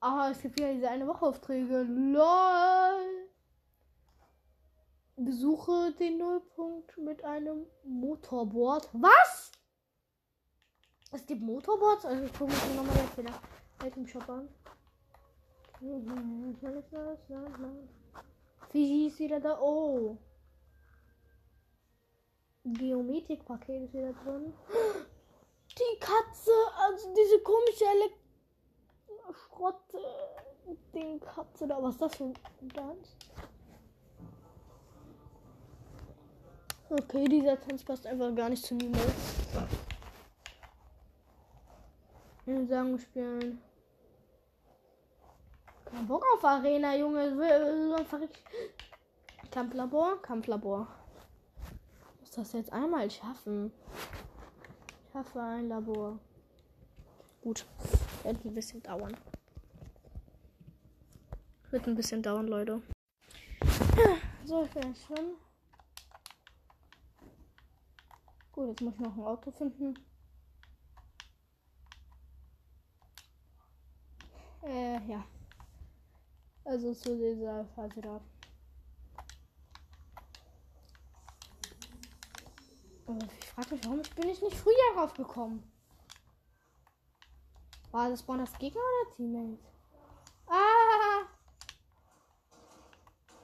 Ah, 0.01 0.29
es 0.31 0.41
gibt 0.43 0.59
ja 0.59 0.73
diese 0.73 0.89
eine 0.89 1.07
Woche 1.07 1.27
Aufträge. 1.27 1.83
LOL. 1.83 3.29
Besuche 5.17 5.93
den 5.93 6.19
Nullpunkt 6.19 6.99
mit 6.99 7.25
einem 7.25 7.67
Motorboard. 7.85 8.89
Was? 8.93 9.53
Es 11.13 11.25
gibt 11.27 11.43
Motorboards? 11.43 12.05
Also 12.05 12.25
ich 12.25 12.33
gucke 12.33 12.53
mir 12.53 12.75
nochmal 12.75 12.97
jetzt 12.97 13.17
wieder 13.17 13.33
Item 13.85 14.07
Shop 14.07 14.29
an. 14.29 14.49
Fiji 18.71 19.07
ist 19.09 19.19
wieder 19.19 19.39
da. 19.39 19.59
Oh. 19.61 20.17
Geometrik-Paket 22.65 23.83
ist 23.83 23.95
wieder 23.95 24.13
drin. 24.13 24.53
Die 25.71 25.99
Katze, 25.99 26.51
also 26.77 27.15
diese 27.15 27.41
komische 27.41 27.85
Elekt 27.85 28.19
Schrott 29.33 29.81
den 30.95 31.21
Katze 31.21 31.67
da. 31.67 31.83
Was 31.83 31.95
ist 31.95 32.03
das 32.03 32.15
für 32.17 32.25
ein 32.25 32.35
Tanz? 32.75 33.17
Okay, 36.91 37.25
dieser 37.25 37.59
Tanz 37.61 37.83
passt 37.85 38.07
einfach 38.07 38.35
gar 38.35 38.49
nicht 38.49 38.65
zu 38.65 38.75
mir. 38.75 38.93
In 42.45 42.69
Sagen 42.69 42.99
spielen. 42.99 43.63
Kein 45.87 46.07
Bock 46.07 46.25
auf 46.35 46.45
Arena, 46.45 46.95
Junge. 46.97 48.07
Kampflabor, 49.51 50.21
Kampflabor. 50.21 50.87
Das 52.35 52.55
jetzt 52.55 52.73
einmal 52.73 53.11
schaffen. 53.11 53.71
Ich 55.05 55.13
schaffe 55.13 55.43
ein 55.43 55.69
Labor. 55.69 56.19
Gut. 57.43 57.67
Wird 58.23 58.43
ein 58.43 58.55
bisschen 58.55 58.83
dauern. 58.83 59.15
Wird 61.71 61.87
ein 61.87 61.95
bisschen 61.95 62.23
dauern, 62.23 62.49
Leute. 62.49 62.81
So, 64.47 64.65
ich 64.65 64.71
bin 64.71 64.83
jetzt 64.83 65.05
schon. 65.05 65.37
Gut, 68.53 68.69
jetzt 68.69 68.81
muss 68.81 68.95
ich 68.95 69.01
noch 69.01 69.15
ein 69.15 69.25
Auto 69.25 69.51
finden. 69.51 69.95
Äh, 74.63 75.07
ja. 75.07 75.23
Also 76.65 76.95
zu 76.95 77.15
dieser 77.15 77.67
Phase 77.75 78.01
da. 78.01 78.21
Ich 83.09 83.47
frage 83.47 83.75
mich, 83.75 83.85
warum 83.85 84.03
bin 84.17 84.29
ich 84.29 84.43
nicht 84.43 84.57
früher 84.57 84.97
raufgekommen? 84.97 85.63
War 87.91 88.09
das 88.09 88.21
Spawn 88.21 88.39
das 88.39 88.59
Gegner 88.59 88.81
oder 88.81 89.17
Teammate? 89.17 89.59
Ah! 90.47 91.27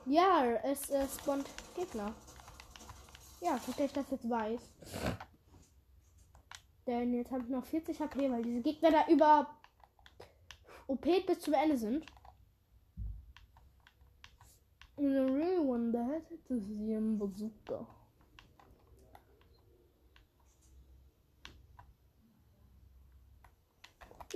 Ja, 0.06 0.42
es 0.64 0.88
äh, 0.88 1.06
spawnt 1.06 1.46
Gegner. 1.74 2.14
Ja, 3.42 3.58
gut, 3.58 3.78
dass 3.78 3.86
ich 3.86 3.92
das 3.92 4.10
jetzt 4.10 4.30
weiß. 4.30 4.60
Denn 6.86 7.12
jetzt 7.12 7.30
habe 7.30 7.42
ich 7.42 7.50
noch 7.50 7.64
40 7.66 8.00
HP, 8.00 8.30
weil 8.30 8.42
diese 8.42 8.62
Gegner 8.62 8.90
da 8.90 9.06
über 9.08 9.54
OP 10.86 11.02
bis 11.02 11.40
zum 11.40 11.52
Ende 11.52 11.76
sind. 11.76 12.06
In 14.96 15.12
the 15.12 15.32
real 15.32 15.60
one 15.60 15.92
that 15.92 16.22
to 16.48 16.58
see 16.58 16.94
him 16.94 17.18
bazooka. 17.18 17.86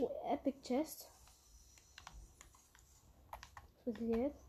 Oh, 0.02 0.10
Epic 0.26 0.60
Chest. 0.64 1.08
Was 3.84 3.94
ist 3.94 4.00
jetzt? 4.00 4.40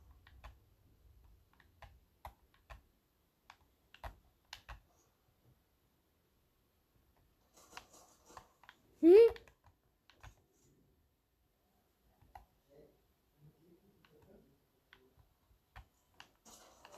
Hm? 9.02 9.14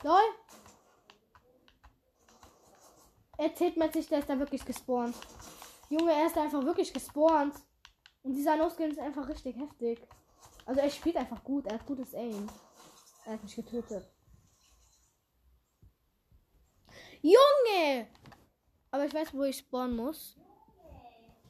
Lol. 0.02 0.14
Erzählt 3.36 3.76
man 3.76 3.92
sich, 3.92 4.08
der 4.08 4.20
ist 4.20 4.30
da 4.30 4.38
wirklich 4.38 4.64
gespawnt. 4.64 5.14
Junge, 5.90 6.10
er 6.10 6.24
ist 6.24 6.38
einfach 6.38 6.64
wirklich 6.64 6.90
gespawnt. 6.94 7.54
Und 8.26 8.34
dieser 8.34 8.56
No-Skin 8.56 8.90
ist 8.90 8.98
einfach 8.98 9.28
richtig 9.28 9.56
heftig. 9.56 10.04
Also 10.64 10.80
er 10.80 10.90
spielt 10.90 11.16
einfach 11.16 11.44
gut, 11.44 11.64
er 11.66 11.74
hat 11.74 11.86
gutes 11.86 12.12
Aim. 12.12 12.48
Er 13.24 13.34
hat 13.34 13.42
mich 13.44 13.54
getötet. 13.54 14.04
Junge! 17.22 18.08
Aber 18.90 19.04
ich 19.04 19.14
weiß, 19.14 19.32
wo 19.32 19.44
ich 19.44 19.58
spawnen 19.58 19.94
muss. 19.94 20.36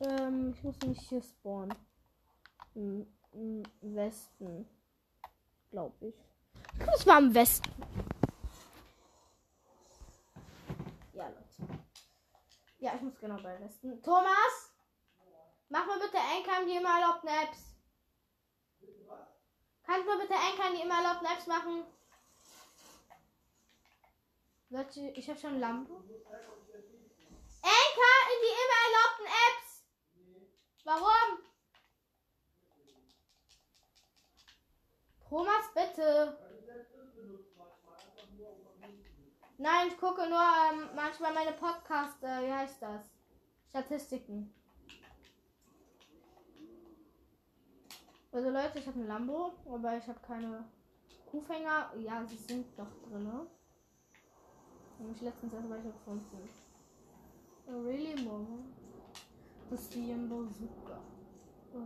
Ähm, 0.01 0.53
ich 0.55 0.63
muss 0.63 0.79
nicht 0.81 1.01
hier 1.09 1.23
spawnen. 1.23 1.75
Im, 2.75 3.07
im 3.33 3.63
Westen. 3.81 4.69
Glaube 5.71 6.09
ich. 6.09 6.15
Das 6.85 7.07
war 7.07 7.21
im 7.21 7.33
Westen. 7.33 7.73
Ja, 11.15 11.27
Leute. 11.27 11.81
Ja, 12.81 12.95
ich 12.97 13.01
muss 13.01 13.19
genau 13.19 13.41
bei 13.43 13.59
Westen. 13.61 14.03
Thomas! 14.03 14.76
Mach 15.69 15.85
mal 15.87 15.99
bitte 15.99 16.19
Enkern 16.19 16.67
die 16.67 16.77
immer 16.77 17.01
erlaubten 17.01 17.29
Apps. 17.29 17.75
Kannst 19.85 20.09
du 20.09 20.19
bitte 20.19 20.35
Enkern 20.35 20.75
die 20.75 20.83
immer 20.83 20.97
erlaubten 20.97 21.27
Apps 21.27 21.47
machen? 21.47 21.85
Leute, 24.69 25.13
ich 25.15 25.29
habe 25.29 25.39
schon 25.39 25.61
Lampe. 25.61 25.93
Anker 25.93 26.05
in 28.33 28.41
die 28.43 28.55
immer 28.63 28.81
erlaubten 28.87 29.27
Apps. 29.27 29.85
Warum? 30.85 31.39
Thomas, 35.29 35.65
bitte. 35.75 36.39
Nein, 39.59 39.89
ich 39.89 39.99
gucke 39.99 40.29
nur 40.29 40.39
ähm, 40.39 40.91
manchmal 40.95 41.33
meine 41.33 41.53
Podcast, 41.53 42.23
äh, 42.23 42.47
wie 42.47 42.53
heißt 42.53 42.83
das? 42.83 43.11
Statistiken. 43.71 44.53
Also 48.37 48.51
Leute, 48.51 48.79
ich 48.79 48.87
habe 48.87 49.01
ein 49.01 49.07
Lambo, 49.07 49.53
aber 49.65 49.97
ich 49.97 50.07
habe 50.07 50.19
keine 50.21 50.63
Kuhfänger. 51.25 51.91
Ja, 51.99 52.23
sie 52.27 52.37
sind 52.37 52.67
doch 52.79 52.93
drin. 53.09 53.27
Habe 53.33 53.49
ich 55.11 55.23
letztens 55.23 55.55
erst 55.55 55.71
welche 55.71 55.91
gefunden. 55.91 56.47
Really, 57.67 58.23
Mama? 58.23 58.59
Das 59.71 59.81
ist 59.81 59.95
die 59.95 60.11
im 60.11 60.29
Bazooka. 60.29 61.01
Oh. 61.73 61.79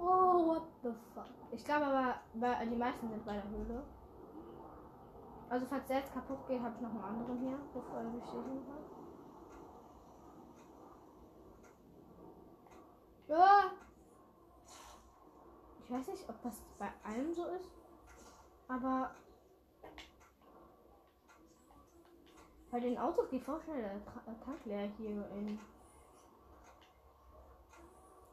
oh, 0.00 0.46
what 0.46 0.62
the 0.82 0.92
fuck? 1.12 1.28
Ich 1.50 1.62
glaube 1.62 1.84
aber, 1.84 2.14
bei, 2.32 2.64
die 2.64 2.76
meisten 2.76 3.10
sind 3.10 3.26
bei 3.26 3.34
der 3.34 3.50
Höhle. 3.50 3.82
Also 5.50 5.66
falls 5.66 5.86
der 5.88 5.98
jetzt 5.98 6.14
kaputt 6.14 6.46
geht, 6.48 6.62
habe 6.62 6.74
ich 6.74 6.80
noch 6.80 6.88
einen 6.88 7.04
anderen 7.04 7.38
hier, 7.38 7.58
bevor 7.74 7.98
er 7.98 8.08
bestätigen 8.08 8.64
kann. 8.64 8.82
Ja. 13.28 13.72
Ich 15.92 15.98
weiß 15.98 16.06
nicht, 16.06 16.26
ob 16.26 16.40
das 16.40 16.54
bei 16.78 16.90
allem 17.04 17.34
so 17.34 17.44
ist, 17.48 17.70
aber 18.66 19.14
bei 22.70 22.80
den 22.80 22.96
Autos 22.96 23.28
geht 23.28 23.42
voll 23.42 23.60
schnell 23.60 23.82
der 23.82 24.40
Tank 24.40 24.64
leer 24.64 24.90
hier 24.96 25.28
in 25.36 25.60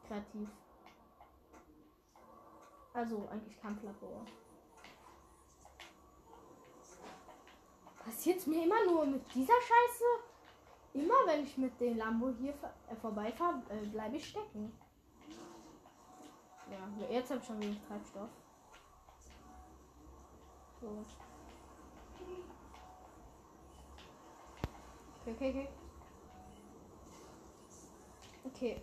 kreativ. 0.08 0.48
Also 2.94 3.28
eigentlich 3.30 3.60
Kampflabor. 3.60 4.24
Passiert 7.98 8.46
mir 8.46 8.64
immer 8.64 8.86
nur 8.86 9.04
mit 9.04 9.34
dieser 9.34 9.60
Scheiße? 9.60 10.04
Immer 10.94 11.26
wenn 11.26 11.44
ich 11.44 11.58
mit 11.58 11.78
dem 11.78 11.98
Lambo 11.98 12.30
hier 12.30 12.54
äh, 12.88 12.96
vorbeifahre, 12.96 13.60
äh, 13.68 13.86
bleibe 13.88 14.16
ich 14.16 14.26
stecken. 14.26 14.72
Ja, 16.70 17.06
jetzt 17.10 17.30
habe 17.30 17.40
ich 17.40 17.46
schon 17.46 17.60
wenig 17.60 17.80
Treibstoff. 17.88 18.30
So. 20.80 21.04
Okay, 25.26 25.34
okay, 25.34 25.50
okay. 25.50 25.68
Okay. 28.44 28.80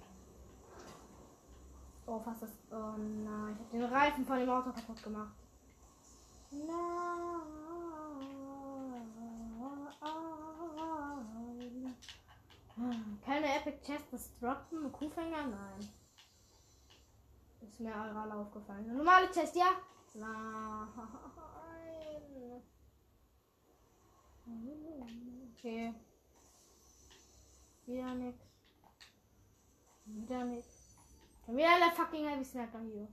Oh, 2.05 2.19
fast 2.19 2.43
das. 2.43 2.51
Oh 2.71 2.97
nein, 2.97 3.53
ich 3.53 3.59
habe 3.59 3.69
den 3.71 3.83
Reifen 3.83 4.25
von 4.25 4.37
dem 4.39 4.49
Auto 4.49 4.71
kaputt 4.71 5.01
gemacht. 5.03 5.33
Nein. 6.51 7.07
Keine 13.25 13.55
Epic 13.55 13.79
Chest, 13.85 14.05
das 14.11 14.31
droppen. 14.39 14.91
Kuhfänger? 14.91 15.47
Nein. 15.47 15.89
Ist 17.61 17.79
mir 17.79 17.91
gerade 17.91 18.33
aufgefallen. 18.33 18.85
Eine 18.85 18.93
normale 18.93 19.29
Chest, 19.31 19.55
ja? 19.55 19.71
Nein. 20.13 20.87
Okay. 25.53 25.93
Wieder 27.85 28.13
nix. 28.15 28.37
Wieder 30.05 30.43
nix. 30.45 30.97
Wieder 31.47 31.77
der 31.79 31.91
fucking 31.91 32.27
Heavy 32.27 32.43
Sniper 32.43 32.79
hier. 32.79 33.07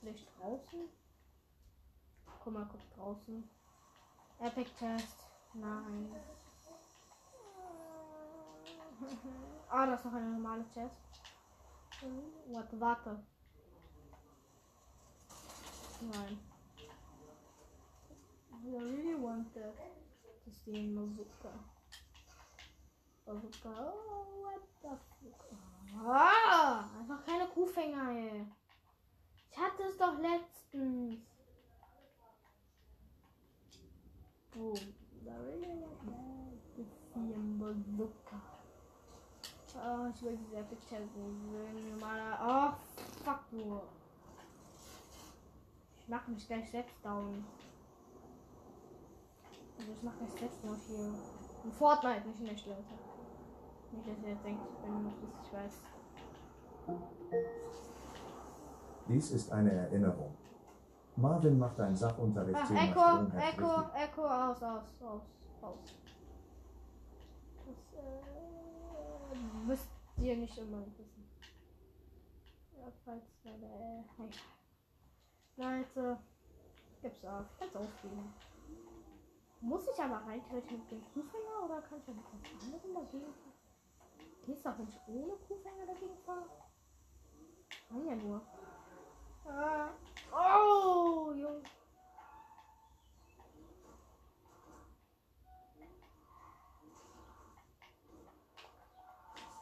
Vielleicht 0.00 0.26
draußen? 0.38 0.88
Guck 2.42 2.52
mal, 2.52 2.68
guck 2.70 2.80
draußen. 2.96 3.48
Epic 4.40 4.70
Test. 4.78 5.26
Nein. 5.54 6.14
Ah, 9.72 9.86
das 9.86 10.00
ist 10.00 10.06
noch 10.06 10.14
eine 10.14 10.30
normale 10.30 10.64
Chest. 10.74 11.09
What? 12.46 12.72
Warte. 12.72 13.16
Nein. 16.00 16.38
I 18.52 18.70
really 18.70 19.14
want 19.14 19.52
that. 19.54 19.74
Das 20.22 20.54
ist 20.54 20.66
die 20.66 20.86
Mazooka. 20.88 21.52
Bazooka. 23.26 23.68
Oh, 23.68 24.44
what 24.44 24.62
the 24.82 24.88
fuck? 24.88 25.44
Ah, 25.94 26.88
einfach 26.98 27.24
keine 27.26 27.46
Kuhfänger, 27.48 28.10
ey. 28.10 28.46
Ich 29.50 29.58
hatte 29.58 29.82
es 29.82 29.98
doch 29.98 30.18
letztens. 30.18 31.18
Boom. 34.52 34.74
I 34.74 35.30
really 35.44 35.80
want 35.80 36.00
that. 36.06 36.76
Das 36.76 36.86
ist 36.86 37.14
die 37.14 37.58
Bazooka. 37.58 38.49
Oh, 39.76 40.08
ich 40.12 40.22
will 40.22 40.36
diese 40.36 40.56
Epic 40.56 40.80
Challenge. 40.88 41.10
Normaler. 41.90 42.38
Oh, 42.42 43.24
fuck 43.24 43.40
nur. 43.52 43.82
Ich 45.98 46.08
mach 46.08 46.26
mich 46.28 46.46
gleich 46.46 46.70
selbst 46.70 46.96
down. 47.04 47.44
Also 49.78 49.92
ich 49.92 50.02
mach 50.02 50.20
mich 50.20 50.30
selbst 50.32 50.64
noch 50.64 50.76
hier. 50.86 51.14
In 51.64 51.72
Fortnite, 51.72 52.26
nicht 52.26 52.40
in 52.40 52.46
der 52.46 52.54
Leute. 52.54 52.94
Nicht, 53.92 54.08
dass 54.08 54.22
ihr 54.22 54.30
jetzt 54.30 54.44
denkt, 54.44 54.62
ich 54.70 54.78
bin 54.78 55.04
nicht, 55.04 55.16
ich 55.44 55.52
weiß. 55.52 55.82
Dies 59.08 59.30
ist 59.32 59.52
eine 59.52 59.72
Erinnerung. 59.72 60.34
Marvin 61.16 61.58
macht 61.58 61.80
ein 61.80 61.94
Sachunterricht. 61.94 62.58
Ach, 62.60 62.70
Echo, 62.70 63.26
Echo, 63.36 63.90
Echo, 63.94 64.26
aus, 64.26 64.62
aus, 64.62 64.84
aus, 65.02 65.22
aus. 65.60 65.94
Das, 67.66 67.76
äh, 67.98 68.49
müsst 69.66 69.90
ihr 70.18 70.36
nicht 70.36 70.58
unbedingt 70.58 70.98
wissen. 70.98 71.28
Ja, 72.78 72.90
falls, 73.04 73.24
weil, 73.44 73.62
äh, 73.62 74.02
Leute, 75.56 76.18
gibt's 77.02 77.24
auch. 77.24 77.44
Kannst 77.58 77.76
aufgeben. 77.76 78.32
Muss 79.60 79.86
ich 79.86 80.02
aber 80.02 80.26
rein 80.26 80.42
mit 80.52 80.70
dem 80.70 81.04
Kuhfänger 81.12 81.64
oder 81.64 81.82
kann 81.82 81.98
ich 81.98 82.06
mit 82.08 82.16
was 82.16 82.62
anderem 82.64 82.94
dagegen 82.94 83.34
fahren? 83.34 83.52
Geht's 84.46 84.62
doch 84.62 84.78
nicht 84.78 84.98
ohne 85.06 85.36
Kuhfänger 85.46 85.86
dagegen 85.86 86.16
fahren? 86.24 86.48
Kann 87.88 88.06
ja 88.06 88.16
nur. 88.16 88.40
Ah. 89.44 89.90
Oh, 90.32 91.32
Junge. 91.32 91.62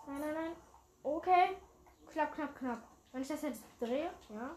Nein, 0.09 0.21
nein, 0.21 0.35
nein. 0.35 0.53
Okay. 1.05 1.57
Knapp, 2.11 2.35
knapp, 2.35 2.57
knapp. 2.57 2.83
Wenn 3.13 3.23
ich 3.23 3.29
das 3.29 3.43
jetzt 3.43 3.65
drehe, 3.79 4.11
ja. 4.31 4.57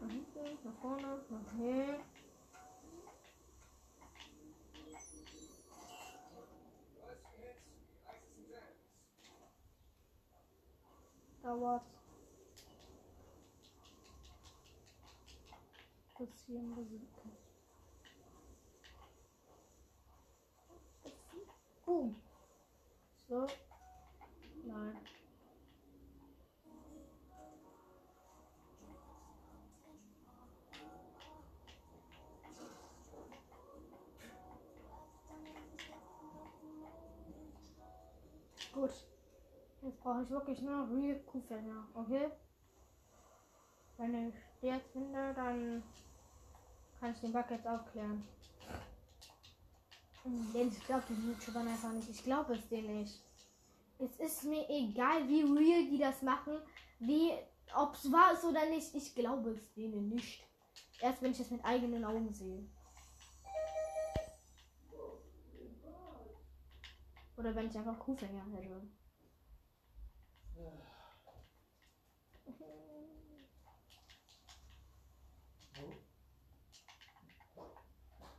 Nach 0.00 0.10
hinten, 0.10 0.58
nach 0.64 0.74
vorne, 0.80 1.20
nach 1.30 1.52
hinten. 1.56 2.16
dauert. 11.46 11.82
Das 16.18 16.28
hier 16.46 16.58
im 16.58 16.70
Musik. 16.70 17.02
Boom. 21.84 22.16
So. 23.28 23.46
Nein. 24.64 24.96
Gut. 38.76 38.90
Jetzt 39.80 40.00
brauche 40.02 40.22
ich 40.22 40.28
wirklich 40.28 40.60
nur 40.60 40.86
Real 40.90 41.18
Kuhfänger, 41.20 41.88
okay? 41.94 42.30
Wenn 43.96 44.28
ich 44.28 44.34
die 44.60 44.66
jetzt 44.66 44.90
finde, 44.92 45.32
dann 45.32 45.82
kann 47.00 47.12
ich 47.12 47.20
den 47.20 47.32
Bug 47.32 47.46
jetzt 47.48 47.66
aufklären. 47.66 48.22
Denn 50.26 50.68
ich 50.68 50.84
glaube 50.84 51.04
den 51.08 51.26
YouTubern 51.26 51.68
einfach 51.68 51.92
nicht. 51.92 52.10
Ich 52.10 52.22
glaube 52.22 52.52
es 52.54 52.68
denen 52.68 53.00
nicht. 53.00 53.22
Es 53.98 54.14
ist 54.18 54.44
mir 54.44 54.68
egal, 54.68 55.26
wie 55.26 55.40
real 55.40 55.88
die 55.88 55.98
das 55.98 56.20
machen, 56.20 56.58
wie 56.98 57.32
ob 57.74 57.94
es 57.94 58.12
wahr 58.12 58.34
ist 58.34 58.44
oder 58.44 58.68
nicht. 58.68 58.94
Ich 58.94 59.14
glaube 59.14 59.52
es 59.52 59.72
denen 59.72 60.10
nicht. 60.10 60.44
Erst 61.00 61.22
wenn 61.22 61.32
ich 61.32 61.40
es 61.40 61.50
mit 61.50 61.64
eigenen 61.64 62.04
Augen 62.04 62.30
sehe. 62.30 62.68
Oder 67.36 67.54
wenn 67.54 67.68
ich 67.68 67.76
einfach 67.76 67.98
Kuhfänger 67.98 68.44
hätte. 68.52 68.82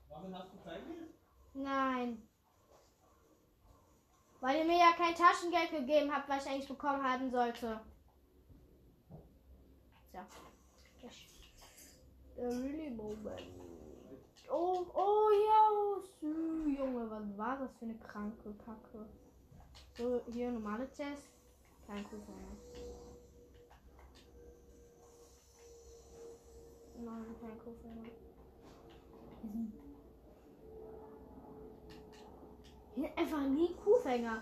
Warum 0.10 0.36
hast 0.36 0.54
du 0.54 0.58
kein? 0.64 0.82
Nein. 1.54 2.28
Weil 4.40 4.58
ihr 4.58 4.66
mir 4.66 4.78
ja 4.78 4.92
kein 4.96 5.16
Taschengeld 5.16 5.72
gegeben 5.72 6.14
habt, 6.14 6.30
was 6.30 6.46
ich 6.46 6.52
eigentlich 6.52 6.68
bekommen 6.68 7.04
haben 7.04 7.30
sollte. 7.30 7.80
Tja. 10.12 10.28
Der 12.36 12.50
really 12.50 12.90
Moment. 12.92 13.77
Oh, 14.50 14.86
oh 14.94 15.30
ja, 15.48 16.02
sü, 16.20 16.70
Junge, 16.78 17.10
was 17.10 17.38
war 17.38 17.58
das 17.58 17.76
für 17.78 17.86
eine 17.86 17.96
kranke 17.96 18.54
Kacke? 18.66 19.06
So, 19.98 20.22
hier 20.32 20.52
normale 20.52 20.88
Test. 20.92 21.28
Kein 21.86 22.04
Kuchen. 22.04 22.34
Nein, 27.00 27.26
kein 27.42 27.60
Kuchen. 27.60 28.12
Hier 32.96 33.18
einfach 33.18 33.42
nie 33.42 33.74
Kuhfänger. 33.84 34.42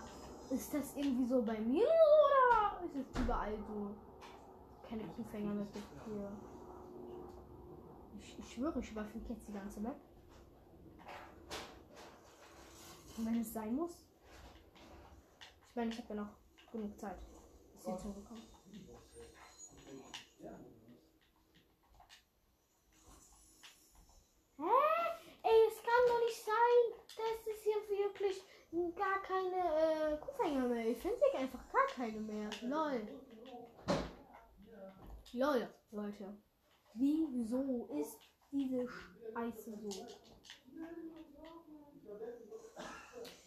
Ist 0.50 0.72
das 0.72 0.96
irgendwie 0.96 1.26
so 1.26 1.42
bei 1.42 1.58
mir 1.60 1.84
oder 1.84 2.84
ist 2.84 2.96
es 2.96 3.20
überall 3.20 3.56
so? 3.68 3.90
Keine 4.88 5.02
Kuhfänger 5.04 5.54
mit 5.54 5.68
hier. 5.74 6.30
Ich, 8.20 8.38
ich 8.38 8.52
schwöre, 8.52 8.80
ich 8.80 8.90
überfliege 8.90 9.32
jetzt 9.32 9.48
die 9.48 9.52
ganze 9.52 9.80
Map. 9.80 9.96
Und 13.16 13.26
wenn 13.26 13.40
es 13.40 13.52
sein 13.52 13.74
muss. 13.74 14.04
Ich 15.68 15.76
meine, 15.76 15.90
ich 15.90 15.98
habe 15.98 16.14
ja 16.14 16.22
noch 16.22 16.36
genug 16.70 16.98
Zeit. 16.98 17.18
Bis 17.72 17.84
hier 17.84 17.96
zugekommen. 17.96 18.42
Hä? 24.58 24.62
Ey, 25.42 25.68
es 25.68 25.82
kann 25.82 26.06
doch 26.08 26.20
nicht 26.20 26.44
sein. 26.44 26.82
Das 27.16 27.54
ist 27.54 27.62
hier 27.62 27.98
wirklich 27.98 28.42
gar 28.96 29.22
keine 29.22 30.14
äh, 30.14 30.16
Kuhfänger 30.18 30.66
mehr. 30.68 30.88
Ich 30.88 30.98
finde 30.98 31.18
hier 31.30 31.40
einfach 31.40 31.72
gar 31.72 31.86
keine 31.86 32.20
mehr. 32.20 32.50
Lol. 32.62 33.08
Lol, 35.32 35.68
Leute. 35.90 36.45
Wieso 36.98 37.88
ist 38.00 38.18
diese 38.50 38.86
Scheiße 38.88 39.78
so? 39.78 40.06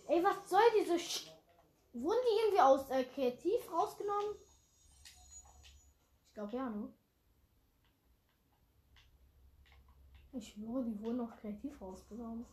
Ey, 0.08 0.24
was 0.24 0.50
soll 0.50 0.62
diese 0.80 1.00
Sch 1.00 1.32
Wurden 1.94 2.20
die 2.24 2.40
irgendwie 2.46 2.62
aus 2.62 2.90
äh, 2.92 3.04
Kreativ 3.04 3.72
rausgenommen? 3.72 4.36
Ich 6.28 6.34
glaube 6.34 6.56
ja, 6.56 6.70
ne? 6.70 6.94
Ich 10.32 10.50
schwöre, 10.50 10.86
die 10.86 11.02
wurden 11.02 11.22
auch 11.22 11.36
kreativ 11.38 11.82
rausgenommen. 11.82 12.46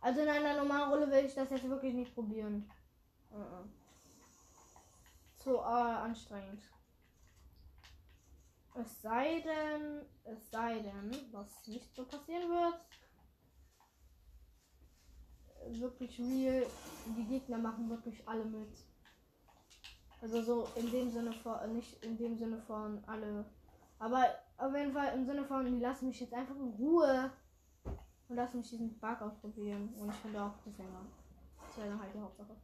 Also 0.00 0.22
in 0.22 0.28
einer 0.28 0.56
normalen 0.56 0.90
Rolle 0.90 1.10
will 1.10 1.26
ich 1.26 1.34
das 1.34 1.50
jetzt 1.50 1.68
wirklich 1.68 1.92
nicht 1.92 2.14
probieren. 2.14 2.70
Uh 3.30 3.36
-uh. 3.36 3.68
Zu 5.36 5.56
äh, 5.56 5.60
anstrengend. 5.60 6.62
Es 8.78 9.00
sei 9.00 9.40
denn, 9.40 10.02
es 10.24 10.50
sei 10.50 10.80
denn, 10.80 11.10
was 11.32 11.66
nicht 11.66 11.94
so 11.94 12.04
passieren 12.04 12.50
wird. 12.50 12.80
Wirklich 15.80 16.20
real, 16.20 16.66
die 17.06 17.24
Gegner 17.24 17.56
machen 17.56 17.88
wirklich 17.88 18.28
alle 18.28 18.44
mit. 18.44 18.68
Also 20.20 20.42
so 20.42 20.68
in 20.76 20.90
dem 20.90 21.10
Sinne 21.10 21.32
von, 21.32 21.72
nicht 21.74 22.04
in 22.04 22.18
dem 22.18 22.36
Sinne 22.36 22.60
von 22.62 23.02
alle. 23.06 23.46
Aber 23.98 24.26
auf 24.58 24.74
jeden 24.74 24.92
Fall 24.92 25.14
im 25.14 25.24
Sinne 25.24 25.46
von, 25.46 25.64
die 25.64 25.80
lassen 25.80 26.08
mich 26.08 26.20
jetzt 26.20 26.34
einfach 26.34 26.56
in 26.56 26.74
Ruhe 26.74 27.32
und 28.28 28.36
lassen 28.36 28.58
mich 28.58 28.68
diesen 28.68 28.98
Bug 28.98 29.22
ausprobieren. 29.22 29.94
Und 29.98 30.10
ich 30.10 30.16
finde 30.16 30.42
auch 30.42 30.62
Kuhfänger. 30.62 31.06
Das 31.60 31.78
wäre 31.78 31.88
dann 31.88 32.00
halt 32.00 32.14
die 32.14 32.20
Hauptsache. 32.20 32.56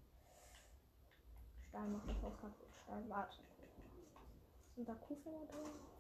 Stein 1.69 1.93
macht 1.93 2.09
das 2.09 2.23
Haus 2.23 2.37
kaputt. 2.37 2.69
Stein, 2.85 3.09
warte. 3.09 3.39
Sind 4.77 4.89
da 4.89 4.95
Kuhfänger 4.95 5.47
drin? 5.47 5.92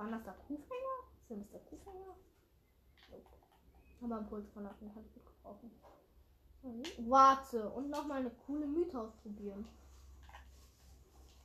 Waren 0.00 0.12
das 0.12 0.24
da 0.24 0.32
Kuhfänger? 0.32 0.96
Sind 1.28 1.42
das 1.42 1.50
da 1.52 1.58
Kuhfänger? 1.58 2.16
Nope. 3.10 3.26
Aber 4.00 4.16
ein 4.16 4.26
Puls 4.26 4.48
von 4.48 4.64
kann 4.64 4.74
ich 4.80 4.94
gut 5.12 5.26
gebrauchen. 5.26 5.70
Mhm. 6.62 7.10
Warte, 7.10 7.68
und 7.68 7.90
nochmal 7.90 8.20
eine 8.20 8.30
coole 8.30 8.66
Mythe 8.66 8.98
ausprobieren. 8.98 9.68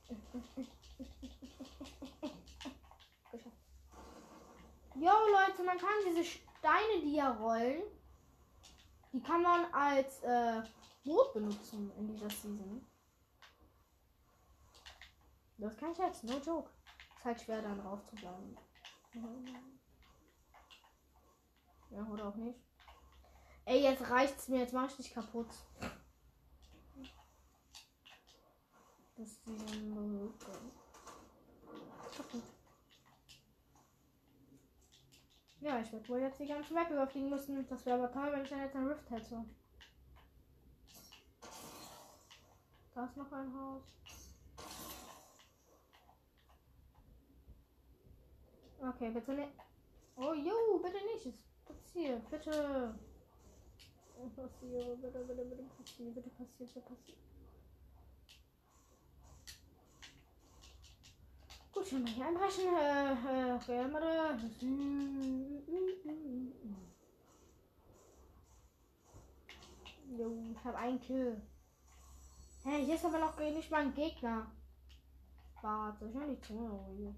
Geschafft. 3.30 3.56
Jo 4.94 5.10
Leute, 5.10 5.62
man 5.62 5.76
kann 5.76 5.90
diese 6.08 6.24
Steine, 6.24 7.02
die 7.02 7.16
ja 7.16 7.32
rollen, 7.32 7.82
die 9.12 9.20
kann 9.20 9.42
man 9.42 9.66
als 9.74 10.22
äh, 10.22 10.62
Boot 11.04 11.34
benutzen 11.34 11.92
in 11.98 12.08
dieser 12.08 12.30
Season. 12.30 12.86
Das 15.58 15.74
ist 15.74 15.78
kein 15.78 15.94
Scherz, 15.94 16.22
no 16.22 16.38
joke. 16.38 16.70
Halt 17.26 17.40
schwer 17.40 17.60
dann 17.60 17.80
drauf 17.80 18.04
zu 18.04 18.14
bleiben. 18.14 18.56
Ja, 21.90 22.06
oder 22.06 22.28
auch 22.28 22.36
nicht. 22.36 22.60
Ey, 23.64 23.82
jetzt 23.82 24.08
reicht's 24.08 24.46
mir, 24.46 24.60
jetzt 24.60 24.72
mach 24.72 24.88
ich 24.88 24.96
dich 24.96 25.12
kaputt. 25.12 25.48
Das 29.16 29.26
ist 29.26 29.44
die 29.44 29.56
Kaputt. 32.16 32.42
Ja, 35.58 35.80
ich 35.80 35.90
würde 35.90 36.08
wohl 36.08 36.20
jetzt 36.20 36.38
die 36.38 36.46
ganze 36.46 36.72
Map 36.74 36.88
überfliegen 36.92 37.30
müssen. 37.30 37.66
Das 37.66 37.84
wäre 37.84 37.98
aber 37.98 38.12
toll, 38.12 38.30
wenn 38.30 38.44
ich 38.44 38.50
dann 38.50 38.60
jetzt 38.60 38.76
ein 38.76 38.86
Rift 38.86 39.10
hätte. 39.10 39.44
Da 42.94 43.04
ist 43.04 43.16
noch 43.16 43.32
ein 43.32 43.52
Haus. 43.52 43.82
Okay, 48.88 49.10
bitte 49.10 49.34
nicht. 49.34 49.48
Oh, 50.16 50.32
jo, 50.32 50.78
bitte 50.78 51.04
nicht. 51.04 51.26
Es 51.26 51.64
passiert. 51.64 52.30
Bitte. 52.30 52.94
Passiert, 54.36 55.02
bitte, 55.02 55.18
bitte, 55.26 55.44
bitte 55.44 55.62
passiert, 55.76 56.14
bitte 56.14 56.30
passiert, 56.30 56.58
bitte 56.58 56.80
passiert. 56.80 57.18
Gut, 61.72 61.86
schon 61.86 62.02
mal 62.02 62.10
hier 62.10 62.26
einbrechen. 62.26 62.64
Äh, 62.64 63.12
äh, 63.12 63.68
wärmere. 63.68 64.38
Jo, 70.16 70.38
ich 70.50 70.64
habe 70.64 70.78
einen 70.78 71.00
Kill. 71.00 71.42
Hä, 72.62 72.70
hey, 72.70 72.84
hier 72.84 72.94
ist 72.94 73.04
aber 73.04 73.18
noch 73.18 73.36
nicht 73.38 73.70
mal 73.70 73.82
ein 73.82 73.94
Gegner. 73.94 74.50
Warte, 75.60 76.06
ich 76.06 76.14
will 76.14 76.36
die 76.36 76.40
Zunge 76.40 77.16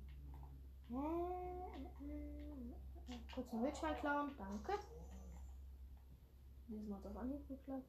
Kurz 3.35 3.53
ein 3.53 3.63
Wildschwein 3.63 3.97
klauen, 3.97 4.31
danke. 4.39 4.73
Diesmal 6.67 6.99
hat 6.99 7.15
das 7.15 7.25
nicht 7.25 7.49
geklappt. 7.49 7.89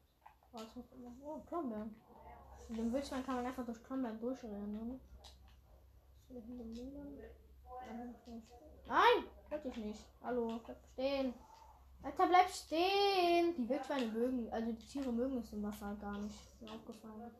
Oh, 1.22 1.38
Klomberg. 1.46 1.88
Mit 2.68 2.78
dem 2.78 2.92
Wildschwein 2.92 3.24
kann 3.24 3.36
man 3.36 3.46
einfach 3.46 3.64
durch 3.64 3.82
Klomberg 3.82 4.20
durchrennen, 4.20 4.72
ne? 4.72 5.00
Nein! 8.86 9.24
Wollte 9.48 9.68
ich 9.68 9.76
nicht. 9.76 10.06
Hallo, 10.22 10.60
bleib 10.64 10.78
stehen. 10.92 11.34
Alter, 12.02 12.28
bleib 12.28 12.48
stehen! 12.48 13.54
Die 13.56 13.68
Wildschweine 13.68 14.06
mögen, 14.06 14.52
also 14.52 14.72
die 14.72 14.86
Tiere 14.86 15.12
mögen 15.12 15.38
es 15.38 15.52
im 15.52 15.62
Wasser 15.62 15.96
gar 16.00 16.18
nicht. 16.18 16.60
Mir 16.60 16.72
aufgefallen. 16.72 17.30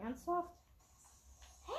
Ernsthaft? 0.00 0.54
Hä? 1.66 1.72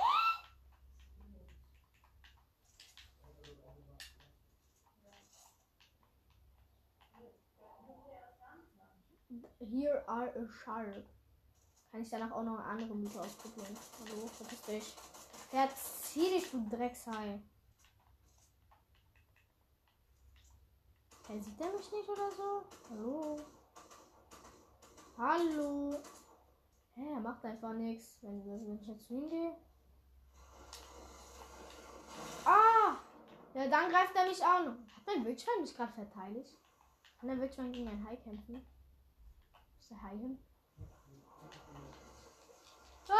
Here 9.59 10.03
are 10.07 10.29
a 10.35 10.47
shark. 10.47 11.05
Kann 11.91 12.01
ich 12.01 12.09
danach 12.09 12.31
auch 12.31 12.43
noch 12.43 12.59
eine 12.59 12.65
andere 12.65 12.95
Mute 12.95 13.19
ausprobieren? 13.19 13.75
Hallo, 13.99 14.27
verpiss 14.27 14.61
dich. 14.61 14.95
Ja, 15.51 15.67
zieh 15.75 16.29
dich, 16.29 16.51
du 16.51 16.69
Drecksheil. 16.69 17.41
Er 21.27 21.39
sieht 21.41 21.61
er 21.61 21.71
mich 21.71 21.91
nicht 21.91 22.09
oder 22.09 22.31
so? 22.31 22.63
Hallo? 22.89 23.39
Hallo? 25.17 26.01
Hä, 27.01 27.13
er 27.13 27.19
macht 27.19 27.43
einfach 27.43 27.73
nichts, 27.73 28.19
wenn, 28.21 28.45
wenn 28.45 28.75
ich 28.75 28.85
jetzt 28.85 29.07
hingehe. 29.07 29.57
Ah! 32.45 32.97
Ja, 33.55 33.67
dann 33.67 33.89
greift 33.89 34.15
er 34.15 34.27
mich 34.27 34.45
an. 34.45 34.87
Hat 34.95 35.07
mein 35.07 35.25
Wildschwein 35.25 35.61
mich 35.61 35.75
gerade 35.75 35.93
verteidigt? 35.93 36.59
Kann 37.17 37.29
der 37.29 37.39
Wildschwein 37.39 37.71
gegen 37.71 37.87
ein 37.87 38.05
Hai 38.07 38.17
kämpfen? 38.17 38.63
Ist 39.79 39.89
der 39.89 40.01
Hai 40.03 40.15
hin? 40.15 40.43
Ah! 43.09 43.13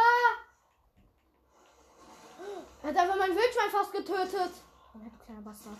Er 2.82 2.88
hat 2.88 2.96
einfach 2.96 3.18
mein 3.18 3.34
Wildschwein 3.34 3.70
fast 3.70 3.92
getötet. 3.92 4.52
Oh, 4.94 4.98
du 4.98 5.24
kleiner 5.24 5.42
Bastard. 5.42 5.78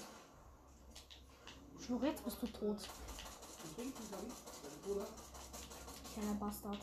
Schnurr, 1.79 2.05
jetzt 2.07 2.25
bist 2.25 2.43
du 2.43 2.47
tot. 2.49 2.79
Kleiner 6.15 6.35
Bastard. 6.35 6.81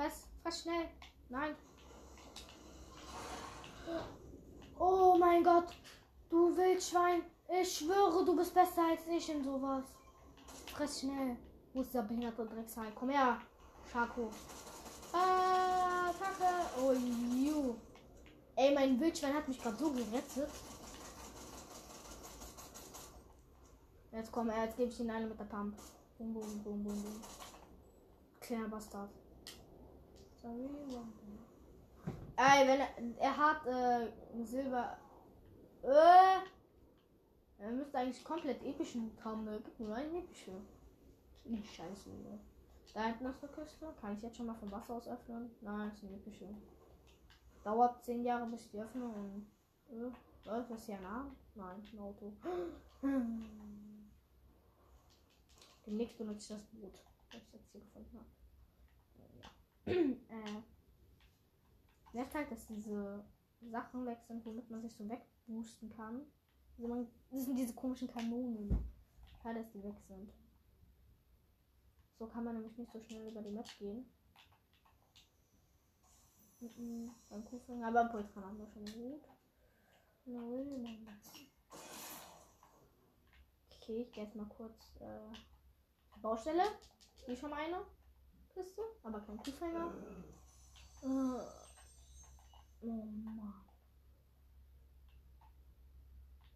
Fress, 0.00 0.26
fress 0.42 0.62
schnell. 0.62 0.88
Nein. 1.28 1.54
Oh 4.78 5.14
mein 5.18 5.44
Gott. 5.44 5.74
Du 6.30 6.56
Wildschwein. 6.56 7.22
Ich 7.60 7.76
schwöre, 7.76 8.24
du 8.24 8.34
bist 8.34 8.54
besser 8.54 8.82
als 8.92 9.06
ich 9.06 9.28
in 9.28 9.44
sowas. 9.44 9.84
Fress 10.72 11.00
schnell. 11.00 11.36
Wo 11.74 11.82
ist 11.82 11.92
der 11.92 12.00
behinderte 12.00 12.46
Drecksheim? 12.46 12.94
Komm 12.94 13.10
her. 13.10 13.42
Schako. 13.92 14.30
Ah, 15.12 16.10
Kacke. 16.18 16.50
Oh, 16.80 16.92
ju. 16.92 17.76
Ey, 18.56 18.74
mein 18.74 18.98
Wildschwein 18.98 19.34
hat 19.34 19.48
mich 19.48 19.60
gerade 19.60 19.76
so 19.76 19.90
gerettet. 19.90 20.50
Jetzt 24.12 24.32
komm, 24.32 24.50
jetzt 24.50 24.78
gebe 24.78 24.88
ich 24.90 24.98
ihn 24.98 25.10
eine 25.10 25.26
mit 25.26 25.38
der 25.38 25.44
Pump. 25.44 25.76
Bum, 26.16 26.32
bum, 26.32 26.62
bum, 26.64 26.84
bum, 26.84 27.02
bum. 27.02 27.20
Kleiner 28.40 28.68
Bastard. 28.68 29.19
Sorry, 30.42 30.68
Ey, 32.36 32.66
wenn 32.66 32.80
er, 32.80 32.88
er 33.18 33.36
hat 33.36 33.66
äh, 33.66 34.10
Silber. 34.42 34.96
Äh, 35.82 36.38
er 37.58 37.70
müsste 37.72 37.98
eigentlich 37.98 38.24
komplett 38.24 38.62
epischen 38.64 39.12
haben. 39.22 39.46
Er 39.46 39.58
gibt 39.58 39.78
nur 39.78 39.94
einen 39.94 40.14
epische. 40.14 40.52
Nicht 41.44 41.74
scheiße. 41.74 42.08
Ne? 42.08 42.40
Da 42.94 43.04
hinten 43.04 43.26
ist 43.26 43.42
eine 43.42 43.52
Küste. 43.52 43.94
Kann 44.00 44.14
ich 44.14 44.22
jetzt 44.22 44.38
schon 44.38 44.46
mal 44.46 44.54
vom 44.54 44.72
Wasser 44.72 44.94
aus 44.94 45.08
öffnen? 45.08 45.50
Nein, 45.60 45.90
ist 45.90 46.02
eine 46.02 46.16
epische. 46.16 46.48
Dauert 47.62 48.02
10 48.02 48.24
Jahre 48.24 48.46
bis 48.46 48.64
ich 48.64 48.70
die 48.70 48.80
öffne 48.80 49.04
und. 49.04 49.46
Äh, 49.90 50.10
läuft 50.46 50.70
das 50.70 50.86
hier 50.86 51.00
nah? 51.00 51.30
Nein, 51.54 51.82
ein 51.92 51.98
Auto. 51.98 52.32
Demnächst 55.86 56.16
benutze 56.16 56.54
ich 56.54 56.60
das 56.60 56.66
Boot, 56.68 56.94
das 57.32 57.42
ich 57.42 57.52
jetzt 57.52 57.70
hier 57.72 57.80
gefunden 57.80 58.18
habe. 58.18 58.26
Äh. 59.90 60.62
Nervt 62.12 62.34
halt, 62.34 62.50
dass 62.50 62.66
diese 62.66 63.24
Sachen 63.60 64.06
weg 64.06 64.18
sind, 64.26 64.44
womit 64.44 64.68
man 64.70 64.82
sich 64.82 64.94
so 64.94 65.08
wegboosten 65.08 65.90
kann. 65.90 66.22
Also 66.76 66.88
man, 66.88 67.06
das 67.30 67.44
sind 67.44 67.56
diese 67.56 67.74
komischen 67.74 68.08
Kanonen. 68.08 68.70
Ja, 69.44 69.54
dass 69.54 69.70
die 69.70 69.82
weg 69.82 69.96
sind. 70.08 70.32
So 72.18 72.26
kann 72.26 72.44
man 72.44 72.54
nämlich 72.54 72.76
nicht 72.76 72.92
so 72.92 73.00
schnell 73.00 73.30
über 73.30 73.42
die 73.42 73.50
Map 73.50 73.66
gehen. 73.78 74.10
Mhm, 76.60 77.10
beim 77.28 77.44
Kuhfänger, 77.44 77.88
aber 77.88 78.04
beim 78.04 78.12
Pultran 78.12 78.44
haben 78.44 78.58
wir 78.58 78.66
schon 78.66 78.84
gut. 78.84 79.22
Okay, 83.76 84.02
ich 84.02 84.12
gehe 84.12 84.24
jetzt 84.24 84.36
mal 84.36 84.46
kurz 84.46 84.96
äh, 85.00 86.18
Baustelle. 86.20 86.64
Hier 87.24 87.36
schon 87.36 87.52
eine 87.52 87.86
Kiste, 88.54 88.82
aber 89.02 89.20
kein 89.20 89.36
Kuhfänger. 89.38 89.92
Äh, 91.02 91.06
oh 92.82 93.04
Mann. 93.04 93.54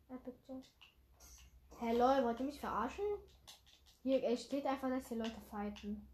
Epic 0.08 0.36
Chest. 0.46 0.72
Hey 1.80 1.96
Leute, 1.96 2.24
wollt 2.24 2.40
ihr 2.40 2.46
mich 2.46 2.60
verarschen? 2.60 3.04
Hier 4.02 4.22
ey, 4.22 4.36
steht 4.36 4.66
einfach, 4.66 4.88
dass 4.88 5.08
hier 5.08 5.18
Leute 5.18 5.40
fighten. 5.50 6.08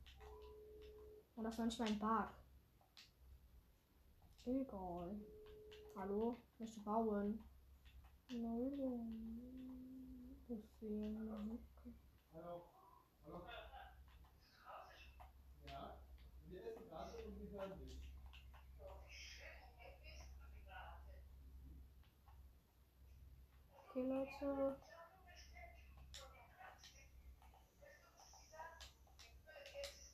Und 1.37 1.45
das 1.45 1.59
war 1.59 1.67
nicht 1.67 1.79
mein 1.79 1.99
Bug. 1.99 2.29
Egal. 4.47 5.21
Hallo? 5.97 6.43
Ich 6.53 6.61
möchte 6.61 6.81
bauen. 6.81 7.43
Nein. 8.29 8.79
Hallo. 12.33 12.65
Hallo. 13.25 13.43
Ja, 15.67 16.01
wir 16.47 16.65
essen 16.65 16.89
gerade 16.89 17.17
und 17.25 17.39
wir 17.39 17.51
hören 17.51 17.79
dich. 17.79 18.01
Okay, 23.91 24.07
Leute. 24.07 24.77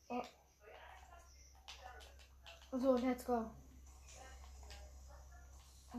Oh. 0.08 0.22
So, 2.72 2.96
let's 2.96 3.24
go. 3.24 3.50
Oh. 5.92 5.98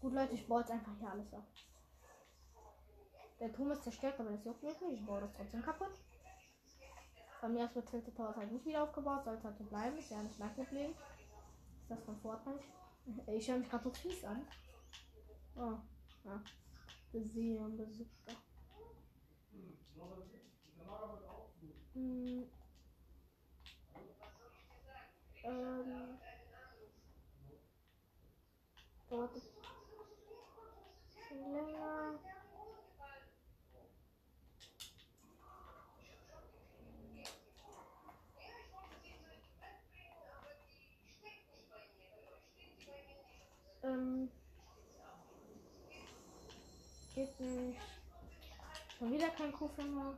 Gut, 0.00 0.12
Leute, 0.12 0.34
ich 0.34 0.46
baue 0.46 0.60
jetzt 0.60 0.70
einfach 0.70 0.92
hier 0.98 1.10
alles 1.10 1.32
ab. 1.32 1.46
Der 3.40 3.50
Turm 3.52 3.70
ist 3.70 3.84
zerstört, 3.84 4.20
aber 4.20 4.32
das 4.32 4.44
juckt 4.44 4.62
mich 4.62 4.78
nicht. 4.82 5.00
Ich 5.00 5.06
baue 5.06 5.22
das 5.22 5.32
trotzdem 5.32 5.62
kaputt. 5.62 5.92
Bei 7.40 7.48
mir 7.48 7.64
ist 7.64 7.76
mit 7.76 7.86
Tilted 7.88 8.14
Towers 8.14 8.36
halt 8.36 8.52
nicht 8.52 8.66
wieder 8.66 8.82
aufgebaut, 8.82 9.24
sollte 9.24 9.44
halt 9.44 9.56
so 9.56 9.64
bleiben. 9.64 9.96
Ist 9.96 10.10
ja 10.10 10.22
nicht 10.22 10.38
mein 10.38 10.54
Problem. 10.54 10.90
Ist 10.90 11.90
das 11.90 12.04
von 12.04 12.20
Vorteil? 12.20 12.60
Ich 13.28 13.48
höre 13.48 13.58
mich 13.58 13.70
gerade 13.70 13.84
so 13.84 13.90
fies 13.90 14.24
an. 14.24 14.46
Oh, 15.54 15.78
ja. 16.26 16.42
Gesehen, 17.12 17.76
Besucher. 17.76 18.36
Hm. 21.94 22.44
Ähm. 25.44 26.18
Es 29.08 29.42
schon 31.28 31.52
länger. 31.52 32.18
Ähm. 43.84 44.35
Schon 48.98 49.12
wieder 49.12 49.28
kein 49.28 49.52
Kuhfänger. 49.52 50.16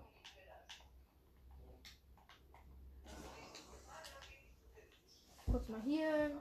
Kurz 5.50 5.68
mal 5.68 5.82
hier. 5.82 6.38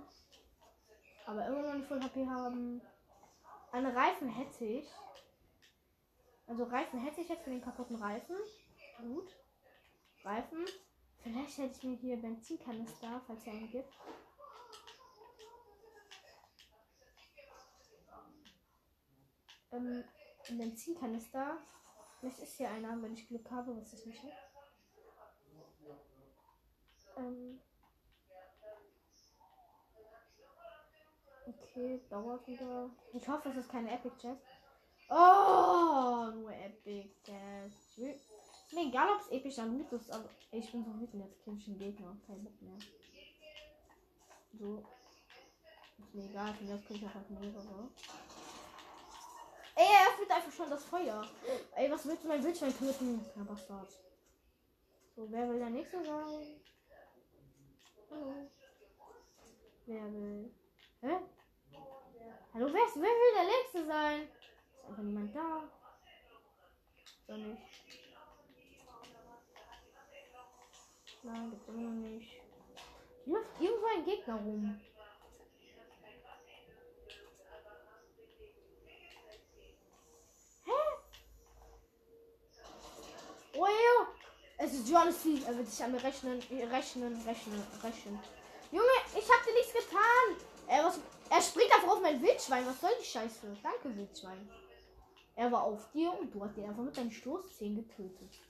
Aber 1.25 1.45
immer 1.45 1.61
noch 1.61 1.73
nicht 1.73 1.87
voll 1.87 2.01
HP 2.01 2.25
haben. 2.27 2.81
Eine 3.71 3.95
Reifen 3.95 4.29
hätte 4.29 4.65
ich. 4.65 4.87
Also 6.47 6.63
Reifen 6.63 6.99
hätte 6.99 7.21
ich 7.21 7.29
jetzt 7.29 7.43
für 7.43 7.49
den 7.49 7.61
kaputten 7.61 7.97
Reifen. 7.97 8.35
Gut. 8.97 9.35
Reifen. 10.23 10.65
Vielleicht 11.21 11.57
hätte 11.57 11.75
ich 11.75 11.83
mir 11.83 11.95
hier 11.97 12.17
Benzinkanister, 12.17 13.21
falls 13.27 13.41
es 13.41 13.47
einen 13.47 13.69
gibt. 13.69 13.93
Ähm, 19.71 20.03
ein 20.49 20.57
Benzinkanister. 20.57 21.57
Vielleicht 22.19 22.39
ist 22.39 22.57
hier 22.57 22.69
einer, 22.69 23.01
wenn 23.01 23.13
ich 23.13 23.27
Glück 23.27 23.49
habe, 23.51 23.75
was 23.79 23.93
ich 23.93 24.05
nicht. 24.05 24.23
Ähm. 27.17 27.59
Okay, 31.45 32.01
dauert 32.09 32.47
wieder. 32.47 32.89
Ich 33.13 33.27
hoffe, 33.27 33.49
es 33.49 33.57
ist 33.57 33.69
keine 33.69 33.91
Epic 33.91 34.15
Chest. 34.19 34.41
Oh, 35.09 36.29
nur 36.33 36.51
Epic 36.51 37.09
Chest. 37.23 37.97
Mir 38.73 38.87
egal, 38.87 39.15
ob 39.15 39.21
es 39.21 39.31
epischer 39.31 39.65
Loot 39.65 39.91
ist, 39.93 40.11
aber 40.11 40.29
ich 40.51 40.71
bin 40.71 40.83
so 40.83 40.99
wütend, 40.99 41.23
jetzt 41.23 41.47
einen 41.47 41.79
Gegner. 41.79 42.17
Kein 42.25 42.43
Bock 42.43 42.61
mehr. 42.61 42.77
So. 44.59 44.83
Ist 45.99 46.13
mir 46.13 46.25
egal, 46.25 46.53
von 46.53 46.67
jetzt 46.67 46.85
kriege 46.85 46.99
ich 46.99 47.05
einfach 47.05 47.29
mehrere. 47.29 47.89
Ey, 49.79 49.85
er 49.85 50.09
öffnet 50.09 50.31
einfach 50.31 50.51
schon 50.51 50.69
das 50.69 50.83
Feuer. 50.85 51.23
Ey, 51.75 51.91
was 51.91 52.05
willst 52.07 52.23
du 52.23 52.27
mein 52.27 52.43
Wildschwein 52.43 52.75
töten? 52.77 53.23
Ja. 53.35 53.85
So, 55.15 55.31
wer 55.31 55.49
will 55.49 55.59
der 55.59 55.69
nächste 55.69 56.03
sein? 56.03 56.61
Hallo. 58.09 58.49
Wer 59.85 60.13
will? 60.13 60.51
Hä? 61.01 61.19
Hallo, 62.53 62.73
wer, 62.73 62.85
ist, 62.85 62.95
wer 62.95 63.03
will 63.03 63.33
der 63.35 63.45
nächste 63.45 63.85
sein? 63.85 64.23
Ist 64.23 64.85
einfach 64.85 65.03
niemand 65.03 65.35
da. 65.35 65.63
Doch 67.27 67.37
nicht. 67.37 67.61
Nein, 71.23 71.51
gibt's 71.51 71.67
immer 71.67 71.81
noch 71.81 72.09
nicht. 72.09 72.41
Hier 73.25 73.33
läuft 73.33 73.61
irgendwo 73.61 73.85
ein 73.87 74.05
Gegner 74.05 74.35
rum. 74.35 74.81
Hä? 80.65 80.71
Oh. 83.57 83.67
Es 84.59 84.73
ist 84.73 84.89
Johannes 84.89 85.17
Field. 85.17 85.45
Er 85.45 85.57
wird 85.57 85.67
sich 85.69 85.83
an 85.83 85.91
mir 85.91 86.03
rechnen, 86.03 86.39
rechnen, 86.39 87.21
rechnen, 87.25 87.63
rechnen. 87.83 88.19
Junge, 88.71 88.87
ich 89.15 89.29
hab 89.29 89.45
dir 89.45 89.53
nichts 89.53 89.73
getan. 89.73 90.47
Er, 90.67 90.83
was, 90.83 90.99
er 91.29 91.41
springt 91.41 91.73
einfach 91.73 91.89
auf 91.89 92.01
mein 92.01 92.21
Wildschwein. 92.21 92.65
Was 92.65 92.81
soll 92.81 92.91
die 92.99 93.05
Scheiße? 93.05 93.55
Danke, 93.61 93.95
Wildschwein. 93.95 94.49
Er 95.35 95.51
war 95.51 95.63
auf 95.63 95.91
dir 95.91 96.11
und 96.11 96.33
du 96.33 96.43
hast 96.43 96.57
ihn 96.57 96.67
einfach 96.67 96.83
mit 96.83 96.97
deinen 96.97 97.11
Stoßzähnen 97.11 97.87
getötet. 97.87 98.41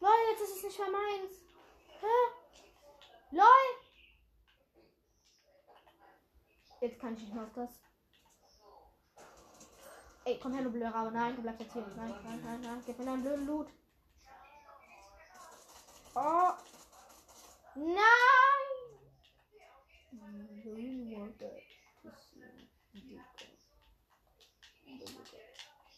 Lol, 0.00 0.10
jetzt 0.32 0.42
ist 0.42 0.56
es 0.56 0.62
nicht 0.64 0.78
mehr 0.78 0.90
meins. 0.90 1.32
Hä? 2.00 3.36
Lol. 3.36 3.46
Jetzt 6.80 6.98
kann 6.98 7.14
ich 7.14 7.20
nicht 7.20 7.34
mehr 7.34 7.44
auf 7.44 7.52
das. 7.54 7.70
Ey, 10.24 10.38
komm 10.38 10.52
her, 10.52 10.62
du 10.62 10.70
blöder 10.70 10.94
aber 10.94 11.10
nein, 11.10 11.34
du 11.34 11.42
bleibst 11.42 11.62
jetzt 11.62 11.72
hier. 11.72 11.86
Nein, 11.96 12.14
nein, 12.24 12.40
nein, 12.44 12.60
nein. 12.60 12.82
Gib 12.84 12.98
mir 12.98 13.04
deinen 13.06 13.22
blöden 13.22 13.46
Loot. 13.46 13.68
Oh. 16.14 16.52
Nein! 17.74 18.00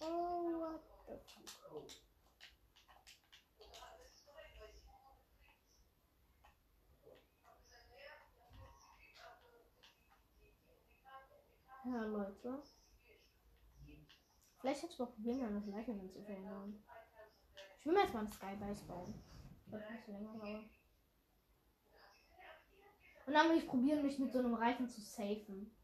Oh, 0.00 0.58
what 0.60 0.82
the 1.06 1.14
fuck? 1.46 1.88
Ja, 11.84 12.04
Leute. 12.04 12.62
Vielleicht 14.62 14.84
hätte 14.84 14.92
ich 14.92 14.98
noch 15.00 15.12
probieren 15.12 15.40
können, 15.40 15.56
das 15.56 15.66
Leichen 15.66 16.08
zu 16.08 16.22
verändern. 16.22 16.84
Ich 17.80 17.84
will 17.84 17.94
mir 17.94 18.02
jetzt 18.02 18.14
mal 18.14 18.20
einen 18.20 18.32
Skybase 18.32 18.84
bauen. 18.84 19.12
Das 19.66 19.82
so 20.06 20.12
länger 20.12 20.38
dauern. 20.38 20.70
Und 23.26 23.32
dann 23.32 23.48
will 23.50 23.56
ich 23.56 23.66
probieren, 23.66 24.04
mich 24.04 24.20
mit 24.20 24.32
so 24.32 24.38
einem 24.38 24.54
Reifen 24.54 24.88
zu 24.88 25.00
safen. 25.00 25.76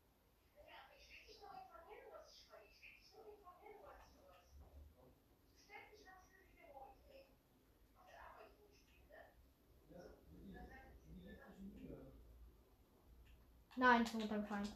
Nein, 13.74 14.03
ich 14.03 14.12
bin 14.12 14.20
runtergefallen. 14.20 14.68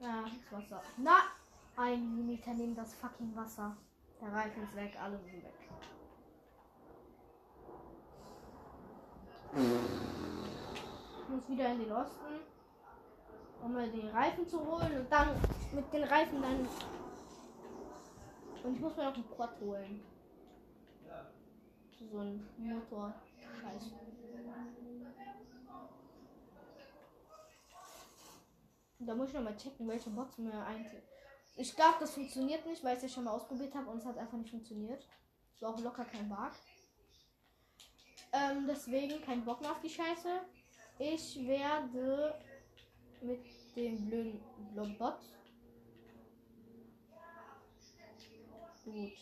Ja, 0.00 0.22
das 0.22 0.52
Wasser. 0.52 0.82
Na! 0.98 1.35
Ein 1.78 2.16
Millimeter 2.16 2.54
neben 2.54 2.74
das 2.74 2.94
fucking 2.94 3.36
Wasser. 3.36 3.76
Der 4.18 4.32
Reifen 4.32 4.62
ist 4.62 4.74
weg, 4.74 4.96
alle 4.98 5.18
sind 5.18 5.44
weg. 5.44 5.52
Ich 11.22 11.28
muss 11.28 11.48
wieder 11.50 11.72
in 11.72 11.80
den 11.80 11.92
Osten, 11.92 12.40
um 13.62 13.74
mal 13.74 13.90
den 13.90 14.08
Reifen 14.08 14.48
zu 14.48 14.58
holen 14.58 15.00
und 15.00 15.12
dann 15.12 15.38
mit 15.72 15.92
den 15.92 16.04
Reifen 16.04 16.40
dann. 16.40 16.66
Und 18.64 18.74
ich 18.74 18.80
muss 18.80 18.96
mir 18.96 19.04
noch 19.04 19.14
einen 19.14 19.30
Quad 19.30 19.60
holen. 19.60 20.02
So 22.10 22.18
ein 22.18 22.48
Motor. 22.56 23.12
Scheiße. 23.60 23.90
Da 29.00 29.14
muss 29.14 29.28
ich 29.28 29.34
noch 29.34 29.42
mal 29.42 29.56
checken, 29.56 29.86
welche 29.86 30.10
Bots 30.10 30.38
mir 30.38 30.64
eigentlich. 30.64 31.15
Ich 31.56 31.74
glaube, 31.74 31.96
das 32.00 32.12
funktioniert 32.12 32.66
nicht, 32.66 32.84
weil 32.84 32.96
ich 32.96 33.02
es 33.02 33.10
ja 33.10 33.14
schon 33.14 33.24
mal 33.24 33.32
ausprobiert 33.32 33.74
habe 33.74 33.90
und 33.90 33.98
es 33.98 34.04
hat 34.04 34.18
einfach 34.18 34.36
nicht 34.36 34.50
funktioniert. 34.50 35.06
Es 35.54 35.62
war 35.62 35.70
auch 35.70 35.80
locker 35.80 36.04
kein 36.04 36.28
Bug. 36.28 36.52
Ähm, 38.32 38.66
deswegen 38.68 39.22
kein 39.22 39.44
Bock 39.44 39.62
mehr 39.62 39.72
auf 39.72 39.80
die 39.80 39.88
Scheiße. 39.88 40.40
Ich 40.98 41.46
werde 41.46 42.38
mit 43.22 43.44
dem 43.74 44.06
blöden 44.06 44.40
Blobbot. 44.72 45.20
Gut. 48.84 49.12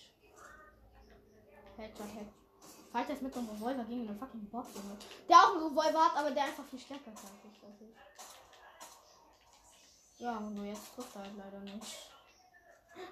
Headshot, 1.77 2.07
Headshot. 2.15 2.45
Falls 2.93 3.09
das 3.09 3.21
mit 3.23 3.37
einem 3.37 3.49
Revolver 3.49 3.85
gegen 3.85 4.09
einen 4.09 4.19
fucking 4.19 4.49
Bot, 4.51 4.67
Junge. 4.75 4.97
Der 5.29 5.37
auch 5.37 5.55
einen 5.55 5.65
Revolver 5.65 6.05
hat, 6.05 6.17
aber 6.17 6.31
der 6.31 6.45
einfach 6.45 6.65
viel 6.67 6.79
stärker 6.79 7.13
ist 7.13 7.25
als 7.25 7.81
ich. 7.81 7.97
Ja, 10.21 10.39
nur 10.39 10.65
jetzt 10.65 10.95
trifft 10.95 11.17
er 11.17 11.23
halt 11.23 11.37
leider 11.37 11.59
nicht. 11.61 12.14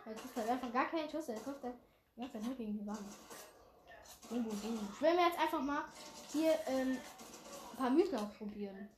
Er 0.05 0.17
trifft 0.17 0.37
halt 0.37 0.51
einfach 0.51 0.73
gar 0.73 0.87
keinen 0.87 1.09
Schuss. 1.11 1.29
Er 1.29 1.43
trifft 1.43 1.63
halt 1.63 1.75
die 2.17 2.21
ganze 2.21 2.35
Zeit 2.35 2.43
nur 2.45 2.55
gegen 2.55 2.79
die 2.79 2.87
Wand. 2.87 2.99
Boom, 4.29 4.45
boom. 4.45 4.89
Ich 4.93 5.01
will 5.01 5.15
mir 5.15 5.27
jetzt 5.27 5.39
einfach 5.39 5.61
mal 5.61 5.85
hier 6.33 6.53
ähm, 6.67 6.99
ein 7.73 7.77
paar 7.77 7.91
Mythen 7.91 8.19
ausprobieren. 8.19 8.89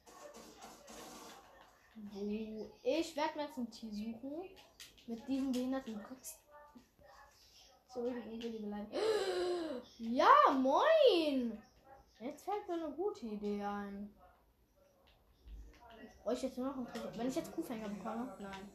Ich 2.82 3.16
werde 3.16 3.36
mir 3.36 3.44
jetzt 3.44 3.58
ein 3.58 3.70
Tier 3.70 3.90
suchen. 3.92 4.48
Mit 5.06 5.28
diesem 5.28 5.52
behinderten 5.52 6.02
Kopf. 6.02 6.34
Ja, 9.98 10.30
moin! 10.50 11.62
Jetzt 12.18 12.44
fällt 12.44 12.66
mir 12.66 12.74
eine 12.74 12.90
gute 12.94 13.26
Idee 13.26 13.62
ein. 13.62 14.12
Ich 16.32 16.42
jetzt 16.42 16.56
nur 16.56 16.68
noch 16.68 16.76
einen 16.76 16.86
Tresor. 16.86 17.12
Wenn 17.16 17.28
ich 17.28 17.36
jetzt 17.36 17.52
Kuhfänger 17.52 17.88
bekomme? 17.88 18.34
Nein. 18.40 18.70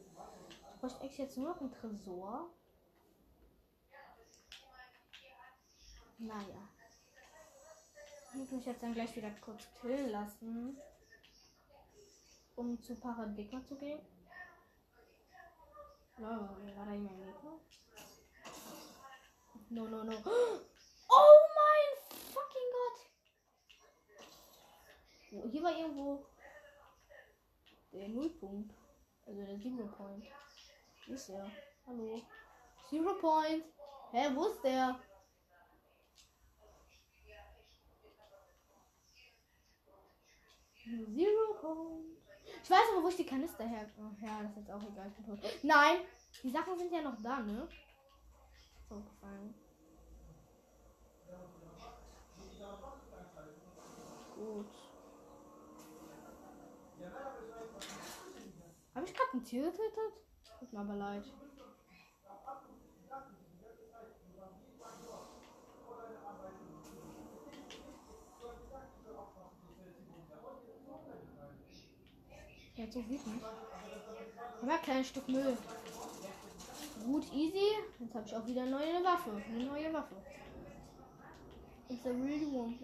Ich 0.82 0.88
bräuchte 0.88 1.04
echt 1.04 1.18
jetzt 1.18 1.36
nur 1.36 1.50
noch 1.50 1.60
einen 1.60 1.72
Tresor. 1.72 2.48
Naja. 6.16 6.68
Ich 8.30 8.34
muss 8.34 8.50
mich 8.50 8.64
jetzt 8.64 8.82
dann 8.82 8.94
gleich 8.94 9.14
wieder 9.14 9.30
kurz 9.42 9.62
killen 9.78 10.08
lassen. 10.08 10.80
Um 12.56 12.80
zu 12.82 12.94
Paradigma 12.96 13.62
zu 13.66 13.76
gehen. 13.76 14.00
Ja, 16.16 16.30
war 16.76 16.86
da 16.86 16.92
jemand 16.94 17.26
Gegner? 17.26 17.60
No, 19.68 19.84
no, 19.86 20.02
no. 20.02 20.12
Oh 21.12 21.40
mein 21.56 21.88
fucking 22.32 22.70
Gott! 22.72 22.98
Wo- 25.32 25.48
Hier 25.50 25.62
war 25.62 25.76
irgendwo 25.76 26.24
der 27.92 28.08
Nullpunkt. 28.08 28.74
Also 29.26 29.44
der 29.44 29.60
Zero 29.60 29.86
Point. 29.88 30.24
Wo 31.10 31.14
ist 31.14 31.28
der? 31.28 31.50
Hallo? 31.88 32.22
Zero 32.88 33.14
Point. 33.14 33.64
Hä, 34.12 34.30
wo 34.32 34.46
ist 34.46 34.62
der? 34.62 34.96
Zero 40.84 41.54
Point. 41.60 42.16
Ich 42.62 42.70
weiß 42.70 42.78
aber, 42.92 43.02
wo 43.02 43.08
ich 43.08 43.16
die 43.16 43.26
Kanister 43.26 43.64
her. 43.64 43.90
Oh, 43.98 44.24
ja, 44.24 44.40
das 44.40 44.52
ist 44.52 44.56
jetzt 44.58 44.70
auch 44.70 44.82
egal. 44.82 45.12
Nein! 45.64 46.02
Die 46.44 46.50
Sachen 46.50 46.78
sind 46.78 46.92
ja 46.92 47.02
noch 47.02 47.20
da, 47.20 47.40
ne? 47.40 47.68
So 48.88 49.00
gefallen. 49.00 49.52
Gut. 54.36 54.66
Habe 58.94 59.06
ich 59.06 59.14
gerade 59.14 59.32
ein 59.34 59.44
Tier 59.44 59.64
getötet? 59.64 60.29
Tut 60.60 60.72
mir 60.74 60.80
aber 60.80 60.94
leid. 60.94 61.24
Jetzt 72.76 72.92
so 72.92 73.00
wütend. 73.08 73.42
Aber 74.62 74.78
kein 74.78 75.02
Stück 75.02 75.26
Müll. 75.28 75.56
Gut, 77.06 77.24
easy. 77.32 77.58
Jetzt 77.98 78.14
habe 78.14 78.26
ich 78.26 78.36
auch 78.36 78.46
wieder 78.46 78.62
eine 78.62 78.70
neue 78.72 79.02
Waffe. 79.02 79.30
Eine 79.48 79.64
neue 79.64 79.92
Waffe. 79.94 80.16
It's 81.88 82.04
a 82.04 82.10
really 82.10 82.46
one. 82.46 82.78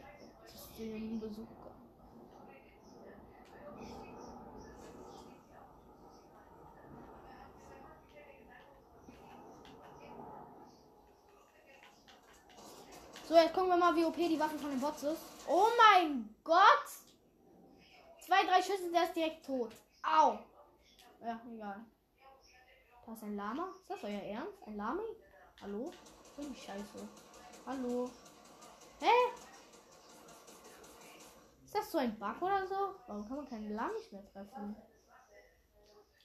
Das 0.44 0.54
ist 0.54 0.78
den 0.78 1.20
Besucher. 1.20 1.75
So, 13.36 13.42
jetzt 13.42 13.52
gucken 13.52 13.68
wir 13.68 13.76
mal, 13.76 13.94
wie 13.94 14.04
OP 14.06 14.16
die 14.16 14.40
Waffe 14.40 14.58
von 14.58 14.70
den 14.70 14.80
Bots 14.80 15.02
ist. 15.02 15.20
Oh 15.46 15.66
mein 15.76 16.34
Gott! 16.42 16.86
Zwei, 18.24 18.42
drei 18.46 18.62
Schüsse, 18.62 18.90
der 18.90 19.04
ist 19.04 19.14
direkt 19.14 19.44
tot. 19.44 19.72
Au! 20.02 20.38
Ja, 21.20 21.38
egal. 21.46 21.84
Da 23.04 23.12
ist 23.12 23.22
ein 23.22 23.36
Lama. 23.36 23.68
Ist 23.78 23.90
das 23.90 24.04
euer 24.04 24.22
Ernst? 24.22 24.62
Ein 24.66 24.76
Lami? 24.78 25.02
Hallo? 25.60 25.92
Oh, 26.38 26.42
die 26.48 26.58
Scheiße. 26.58 27.06
Hallo? 27.66 28.08
Hä? 29.00 29.12
Ist 31.62 31.74
das 31.74 31.92
so 31.92 31.98
ein 31.98 32.18
Bug 32.18 32.40
oder 32.40 32.66
so? 32.66 32.94
Warum 33.06 33.28
kann 33.28 33.36
man 33.36 33.48
keine 33.50 33.74
Lamis 33.74 34.12
mehr 34.12 34.24
treffen? 34.32 34.76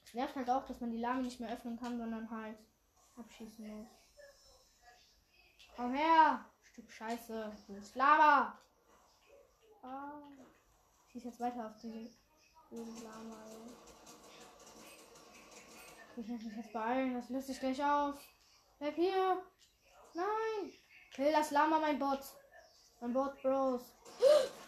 Es 0.06 0.14
nervt 0.14 0.38
halt 0.38 0.50
auch, 0.50 0.66
dass 0.66 0.80
man 0.80 0.92
die 0.92 1.00
Lami 1.00 1.24
nicht 1.24 1.42
mehr 1.42 1.52
öffnen 1.52 1.78
kann, 1.78 1.98
sondern 1.98 2.32
halt 2.32 2.58
abschießen 3.18 3.68
muss. 3.68 3.90
Komm 5.76 5.94
her! 5.94 6.46
Stück 6.72 6.90
Scheiße. 6.90 7.52
Bist 7.68 7.96
Lama! 7.96 8.58
Ah. 9.82 10.22
Schieß 11.08 11.26
jetzt 11.26 11.40
weiter 11.42 11.68
auf 11.68 11.76
die 11.82 12.10
blöden 12.70 13.04
Lama. 13.04 13.46
Ich 16.16 16.28
muss 16.28 16.44
mich 16.44 16.56
jetzt 16.56 16.72
beeilen, 16.72 17.14
das 17.16 17.30
löst 17.30 17.48
sich 17.48 17.60
gleich 17.60 17.84
auf. 17.84 18.16
Bleib 18.80 18.96
hier! 18.96 19.44
Nein! 20.14 20.72
Kill 21.14 21.32
das 21.34 21.52
Lama, 21.52 21.80
mein 21.80 22.00
Bot. 22.00 22.22
Mein 23.02 23.12
Bot, 23.12 23.42
Bros. 23.42 23.92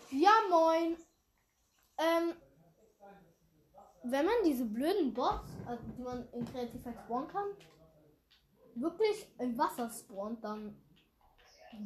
Ja, 0.10 0.32
moin. 0.50 0.98
Ähm, 1.98 2.34
wenn 4.04 4.26
man 4.26 4.36
diese 4.44 4.66
blöden 4.66 5.14
Bots, 5.14 5.48
also 5.66 5.84
die 5.98 6.02
man 6.02 6.28
in 6.34 6.46
Kreativ 6.46 6.82
spawnen 6.82 7.30
kann, 7.30 7.48
wirklich 8.76 9.34
im 9.40 9.58
Wasser 9.58 9.90
spawnt, 9.90 10.44
dann 10.44 10.83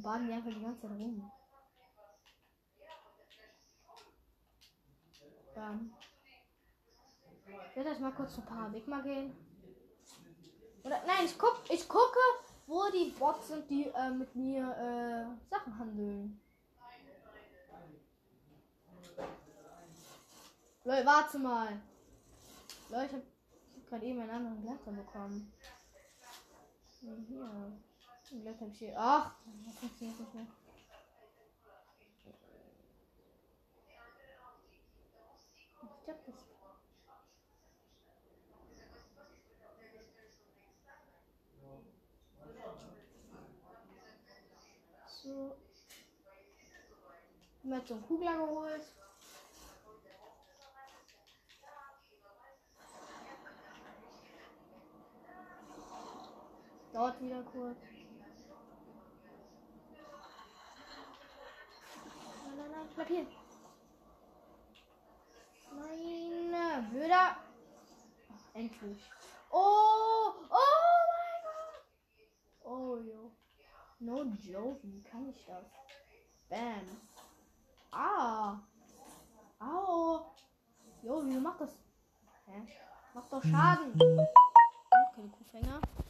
baden 0.01 0.27
die 0.27 0.33
einfach 0.33 0.51
die 0.51 0.61
ganze 0.61 0.81
Zeit 0.81 0.91
rum. 0.91 1.31
Ja. 5.55 5.79
Ich 7.69 7.75
werde 7.75 7.89
jetzt 7.89 8.01
mal 8.01 8.11
kurz 8.11 8.35
zu 8.35 8.41
Paradigma 8.41 9.01
gehen. 9.01 9.35
Oder 10.83 11.01
nein, 11.05 11.25
ich 11.25 11.37
guck, 11.37 11.61
ich 11.69 11.87
gucke, 11.87 12.19
wo 12.67 12.83
die 12.91 13.11
Bots 13.17 13.47
sind, 13.47 13.69
die 13.69 13.87
äh, 13.87 14.09
mit 14.11 14.35
mir 14.35 14.63
äh, 14.63 15.49
Sachen 15.49 15.77
handeln. 15.77 16.41
Leute, 20.83 21.05
warte 21.05 21.39
mal. 21.39 21.81
Leute, 22.89 23.05
ich 23.05 23.13
habe 23.13 23.23
hab 23.75 23.87
gerade 23.89 24.05
eben 24.05 24.21
einen 24.21 24.29
anderen 24.29 24.61
Blätter 24.61 24.91
bekommen. 24.91 25.51
Hier. 27.01 27.86
Ein 28.29 28.41
Blätter 28.41 28.65
hab 28.65 28.71
ich 28.73 28.79
hier. 28.79 28.93
Ach, 28.97 29.35
das 29.65 29.75
funktioniert 29.77 30.19
nicht 30.19 30.33
mehr. 30.33 30.47
Ich 35.83 36.03
glaub, 36.03 36.25
das 36.25 36.35
So. 45.23 45.57
Mir 47.63 47.81
so 47.85 47.93
einen 47.93 48.07
Kugler 48.07 48.33
geholt. 48.33 48.81
Dauert 56.93 57.21
wieder 57.21 57.43
kurz. 57.43 57.96
Bleib 62.95 63.07
hier. 63.07 63.25
Nein, 65.71 66.91
Würde. 66.91 67.35
Endlich. 68.53 69.01
Oh, 69.51 70.33
oh 70.49 70.97
mein 71.11 71.41
Gott. 71.43 71.85
Oh, 72.63 72.97
jo. 72.97 73.31
No 73.99 74.23
joke, 74.23 74.79
wie 74.83 75.01
kann 75.03 75.29
ich 75.29 75.45
das? 75.45 75.65
Bam. 76.49 77.01
Ah. 77.91 78.59
Au. 79.59 80.35
Jo, 81.01 81.21
wieso 81.23 81.39
macht 81.39 81.61
das? 81.61 81.71
Hä? 82.45 82.67
Macht 83.13 83.31
doch 83.31 83.43
Schaden. 83.43 83.93
Okay, 83.99 85.29
Kuhfänger. 85.37 85.81
So, 85.87 86.03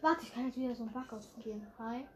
Warte, 0.00 0.22
ich 0.22 0.32
kann 0.32 0.46
jetzt 0.46 0.56
wieder 0.56 0.74
so 0.74 0.84
einen 0.84 0.92
Bug 0.92 1.12
ausprobieren. 1.12 1.66
Hi. 1.78 2.06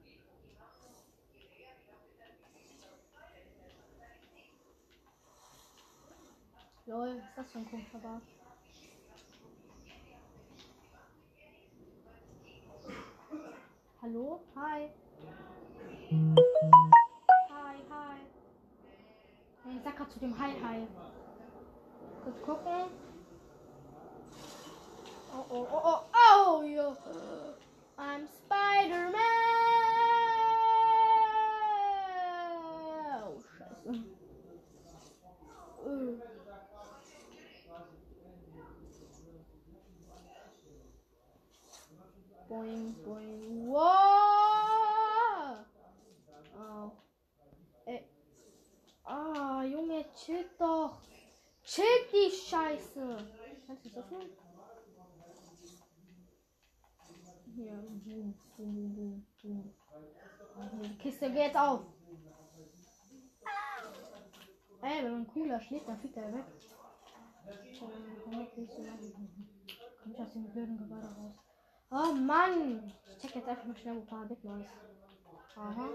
Lol, 6.87 7.09
was 7.09 7.17
ist 7.17 7.37
das 7.37 7.53
für 7.53 7.59
ein 7.59 7.71
komischer 7.71 7.99
Bug? 7.99 8.23
Hallo? 14.01 14.41
Hi. 14.57 14.91
Hi, 16.13 17.77
hi. 17.89 18.19
Nee, 19.65 19.81
sag 19.83 19.97
grad 19.97 20.13
zu 20.13 20.19
dem 20.19 20.39
Hi, 20.39 20.51
hi. 20.63 20.87
Kurz 22.23 22.43
gucken. 22.43 22.91
Oh, 25.33 25.47
oh, 25.49 25.67
oh, 25.73 25.81
oh, 25.85 26.01
oh, 26.13 26.63
yo. 26.65 26.97
I'm 27.97 28.29
Spider-Man. 28.29 29.15
Oh, 33.25 33.43
scheiße. 33.57 34.05
Äh. 35.87 36.21
Boing, 42.49 42.95
boing. 43.03 43.32
Junge, 50.27 50.41
chill 50.41 50.51
doch. 50.59 51.01
Chill 51.65 51.85
die 52.13 52.31
Scheiße. 52.31 53.17
Kannst 53.67 53.85
du 53.85 53.89
das 53.89 53.99
öffnen? 53.99 54.31
Hier, 57.55 57.73
boom, 58.05 58.35
boom, 58.57 58.95
boom, 58.95 59.27
boom. 59.43 59.75
Die 60.83 60.99
Kiste 60.99 61.31
geht 61.31 61.57
auf. 61.57 61.81
Ey, 64.83 65.05
wenn 65.05 65.13
man 65.13 65.27
cooler 65.29 65.61
schlägt, 65.61 65.89
dann 65.89 65.99
fliegt 65.99 66.17
er 66.17 66.33
weg. 66.33 66.45
Komm 70.03 70.13
ich 70.13 70.19
aus 70.19 70.33
dem 70.33 70.51
blöden 70.51 70.77
Gebäude 70.77 71.07
raus. 71.07 71.35
Oh 71.91 72.13
Mann! 72.15 72.93
Ich 73.07 73.19
check 73.19 73.37
jetzt 73.37 73.49
einfach 73.49 73.65
mal 73.65 73.77
schnell, 73.77 73.97
wo 73.97 74.01
Paradigma 74.01 74.59
ist. 74.59 74.73
Aha. 75.55 75.91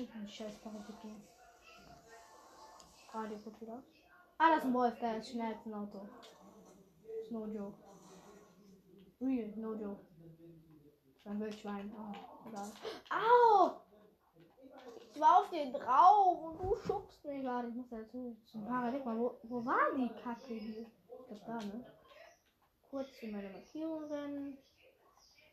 Ich 0.00 0.08
bin 0.12 0.28
scheiß 0.28 0.54
Paradigma. 0.58 1.10
Radio 3.12 3.36
gut 3.38 3.60
wieder. 3.60 3.82
Ah, 4.38 4.50
das 4.50 4.58
ist 4.58 4.66
ein 4.66 4.74
Wolf, 4.74 4.96
der 5.00 5.18
ist 5.18 5.30
schnell 5.30 5.52
als 5.52 5.66
ein 5.66 5.74
Auto. 5.74 6.08
No 7.30 7.46
joke. 7.46 7.76
Real, 9.20 9.52
no 9.56 9.74
joke. 9.74 10.06
Das 11.04 11.16
ist 11.16 11.26
ein 11.26 11.40
Wildschwein. 11.40 11.92
Oh, 11.98 12.48
egal. 12.48 12.70
Au! 13.10 13.80
Ich 15.12 15.20
war 15.20 15.38
auf 15.40 15.50
den 15.50 15.72
drauf 15.72 16.42
und 16.44 16.62
du 16.62 16.76
schubst 16.76 17.24
mich 17.24 17.42
gerade. 17.42 17.66
Ich 17.66 17.74
muss 17.74 17.88
da 17.88 17.98
jetzt 17.98 18.12
zum 18.46 18.64
Paradigma. 18.66 19.16
Wo, 19.16 19.40
wo 19.42 19.66
war 19.66 19.96
die 19.96 20.10
Kacke 20.22 20.54
hier? 20.54 20.86
Das 21.28 21.44
da, 21.44 21.58
ne? 21.58 21.84
Kurz 22.88 23.20
meiner 23.24 23.50
Markierung 23.50 24.04
rennen. 24.04 24.58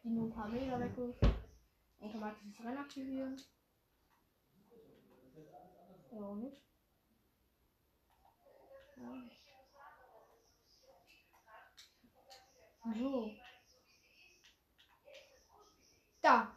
Die 0.03 0.09
nur 0.11 0.27
ein 0.27 0.33
paar 0.35 0.49
Meter 0.49 0.79
weg. 0.79 0.91
Automatisches 1.99 2.63
Rennen 2.63 2.77
aktivieren. 2.77 3.41
Ja, 6.15 6.21
auch 6.21 6.35
nicht. 6.35 6.63
Ja. 8.95 9.21
So. 12.97 13.31
Da. 16.21 16.55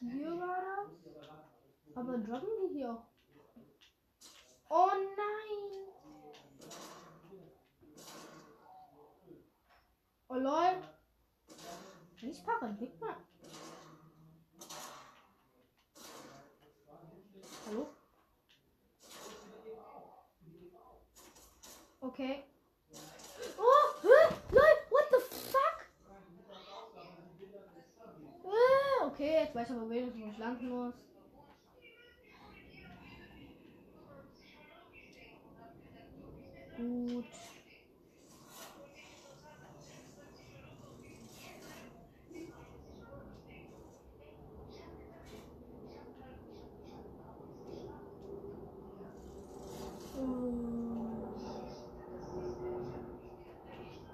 Hier 0.00 0.40
war 0.40 0.60
das. 0.60 1.94
Aber 1.94 2.18
droppen 2.18 2.48
die 2.62 2.74
hier 2.74 2.90
auch? 2.90 3.06
Oh 4.68 4.90
nein! 4.90 5.92
Oh 10.26 10.34
lol. 10.34 10.82
Nicht 12.20 12.44
Paradigma. 12.44 13.16
Hallo? 17.66 18.01
Okay. 22.02 22.44
Oh, 23.58 23.94
hä? 24.02 24.34
Lol, 24.52 24.76
what 24.90 25.10
the 25.10 25.20
fuck? 25.52 25.86
Äh, 28.44 29.04
okay, 29.04 29.32
jetzt 29.32 29.54
weiß 29.54 29.70
ich 29.70 29.76
aber 29.76 29.88
wenigstens, 29.90 30.24
wo 30.24 30.30
ich 30.30 30.38
landen 30.38 30.68
muss. 30.68 30.94
Gut. 36.76 37.24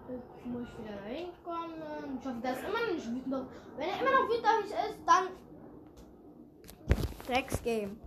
Jetzt 0.08 0.46
muss 0.46 0.68
ich 0.68 0.78
wieder 0.78 1.02
reinkommen. 2.18 2.18
Ich 2.18 2.24
hoffe, 2.24 2.40
das 2.42 2.58
ist 2.58 2.68
immer 2.68 2.86
noch 2.86 2.94
nicht 2.94 3.06
wütend. 3.06 3.48
Wenn 3.76 3.88
er 3.88 4.00
immer 4.00 4.10
noch 4.10 4.28
wütend 4.28 4.46
auf 4.46 4.62
mich 4.62 4.72
ist, 4.72 4.98
dann. 5.06 5.28
Rex 7.28 7.62
Game. 7.62 8.00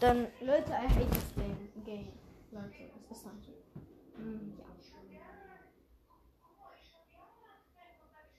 Dann, 0.00 0.26
Leute, 0.40 0.70
I 0.70 0.88
hate 0.88 1.10
this 1.10 1.34
game. 1.34 1.72
game. 1.84 2.12
Leute, 2.50 2.90
es 3.10 3.16
ist 3.16 3.22
so. 3.22 3.30
Hm, 4.16 4.58
ja. 4.58 4.64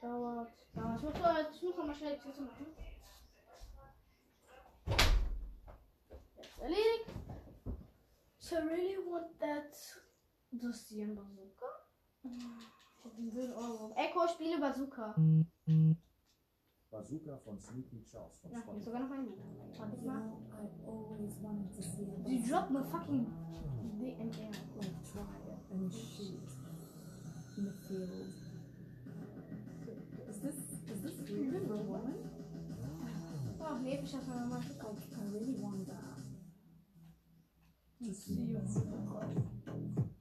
Dauert, 0.01 0.51
dauert. 0.75 0.97
Ich 0.97 1.03
muss, 1.03 1.13
ich 1.55 1.63
muss 1.63 1.77
noch 1.77 1.85
mal 1.87 1.95
schnell 1.95 2.19
Tschüss 2.19 2.39
machen. 2.39 2.67
Jetzt 6.37 6.59
erledigt. 6.59 7.09
So 8.37 8.57
I 8.57 8.59
really 8.59 8.97
want 8.97 9.39
that. 9.39 9.71
Das 10.51 10.75
ist 10.75 10.91
die 10.91 11.03
Bazooka. 11.05 11.65
Echo, 13.95 14.27
spiele 14.27 14.59
Bazooka. 14.59 15.15
Bazooka 16.91 17.37
von 17.37 17.59
Sneaky 17.59 18.03
Charles. 18.03 18.39
Von 18.39 18.51
ja, 18.51 18.61
hier 18.71 18.81
sogar 18.81 19.01
noch 19.01 19.11
ein 19.11 19.25
Lied. 19.25 19.37
Warte 19.77 20.05
mal. 20.05 20.37
Sie 22.25 22.49
droppt 22.49 22.71
nur 22.71 22.83
fucking 22.85 23.27
DMR. 23.99 24.51
Is 30.27 30.41
this, 30.41 30.55
is 30.91 31.01
this 31.01 31.29
human 31.29 31.71
or 31.71 31.77
woman? 31.87 32.15
Oh, 33.59 33.77
nee, 33.81 33.99
ich 34.03 34.13
hab's 34.13 34.27
mal 34.27 34.43
gemacht. 34.43 34.67
Like, 34.67 34.83
I 34.83 35.33
really 35.33 35.55
want 35.61 35.87
that. 35.87 36.17
To 37.99 38.13
see 38.13 38.55
oh 38.55 39.21
you. 39.97 40.14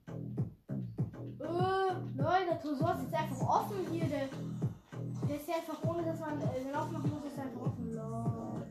Leute, 2.25 2.45
der 2.49 2.59
Tresor 2.59 2.95
ist 2.95 3.03
jetzt 3.03 3.13
einfach 3.13 3.41
offen 3.47 3.85
hier. 3.91 4.05
Der, 4.05 4.27
der 5.29 5.35
ist 5.37 5.47
ja 5.47 5.55
einfach 5.61 5.77
ohne, 5.83 6.03
dass 6.03 6.19
man 6.19 6.41
äh, 6.41 6.63
den 6.63 6.73
aufmachen 6.73 7.11
muss, 7.11 7.23
ist 7.23 7.37
einfach 7.37 7.61
offen. 7.61 7.93
Lol. 7.93 8.65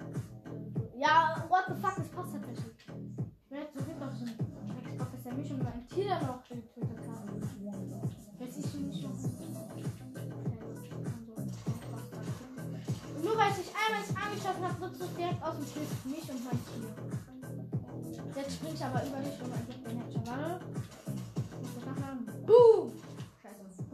Ja, 0.98 1.44
what 1.48 1.62
the 1.68 1.74
fuck, 1.74 1.94
das 1.96 2.08
passt 2.08 2.32
tatsächlich. 2.32 2.74
Ich 2.74 3.48
bin 3.48 3.58
jetzt 3.58 3.74
so 3.74 3.80
wütend 3.86 4.02
auf 4.02 4.10
so 4.10 5.28
er 5.28 5.34
mich 5.36 5.50
und 5.52 5.62
mein 5.62 5.86
Tier 5.86 6.08
dann 6.08 6.26
noch 6.26 6.42
getötet 6.42 6.98
hat. 7.06 7.22
Jetzt 8.40 8.58
ist 8.58 8.72
sie 8.72 8.78
nicht. 8.78 9.04
Und 9.04 9.22
nur 13.24 13.38
weil 13.38 13.50
ich 13.50 13.56
dich 13.56 13.70
einmal 13.70 14.00
nicht 14.02 14.16
angeschossen 14.18 14.64
habe, 14.66 14.80
wird 14.80 15.00
es 15.00 15.14
direkt 15.14 15.42
aus 15.42 15.54
dem 15.54 15.66
Schild 15.66 16.06
mich 16.06 16.28
und 16.28 16.44
mein 16.44 16.58
Tier. 16.66 16.90
Jetzt 18.34 18.52
springt 18.54 18.74
ich 18.74 18.84
aber 18.84 19.06
über 19.06 19.18
dich 19.18 19.40
und 19.40 19.50
dann 19.54 19.64
gibt 19.66 19.86
den 19.86 20.02
Headshot. 20.02 20.26
Warte. 20.26 20.60
Muss? 21.62 22.46
Boom! 22.46 23.03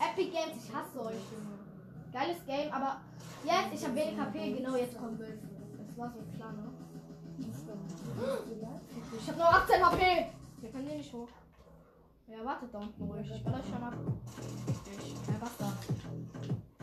Epic 0.00 0.30
Games, 0.30 0.64
ich 0.64 0.74
hasse 0.74 1.00
euch, 1.00 1.22
Junge. 1.32 1.58
Geiles 2.12 2.44
Game, 2.46 2.72
aber 2.72 3.00
jetzt, 3.44 3.74
ich 3.74 3.84
habe 3.84 3.96
wenig 3.96 4.18
HP, 4.18 4.52
genau 4.52 4.76
jetzt 4.76 4.96
kommt 4.98 5.18
Müll. 5.18 5.38
Das 5.86 5.98
war 5.98 6.10
so 6.10 6.20
klar, 6.36 6.52
ne? 6.52 6.72
Ich 9.20 9.28
habe 9.28 9.38
nur 9.38 9.48
18 9.48 9.84
HP. 9.84 10.26
Wir 10.60 10.70
können 10.70 10.86
hier 10.88 10.96
nicht 10.96 11.12
hoch. 11.12 11.28
Ja, 12.26 12.44
wartet 12.44 12.74
da 12.74 12.78
unten 12.78 13.02
ruhig. 13.04 13.30
Ich 13.30 13.44
will 13.44 13.54
euch 13.54 13.64
schon 13.64 13.82
ab. 13.82 13.94
Ich. 14.68 15.16
Was 15.40 15.56
da? 15.56 15.72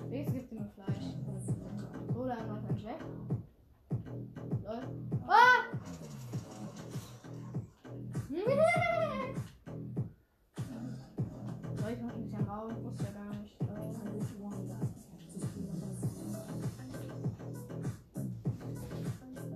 Wenigstens 0.09 0.36
gibt 0.36 0.51
mir 0.53 0.66
Fleisch. 0.76 1.16
Da 2.28 2.36
noch 2.47 2.57
ein 2.57 2.78
Jack. 2.78 3.01
Lol. 4.63 4.82
Ah! 5.28 5.75
Wow, 12.56 12.72
ich 12.72 12.84
wusste 12.86 13.12
gar 13.12 13.34
nicht. 13.36 13.58
Oh. 13.60 13.66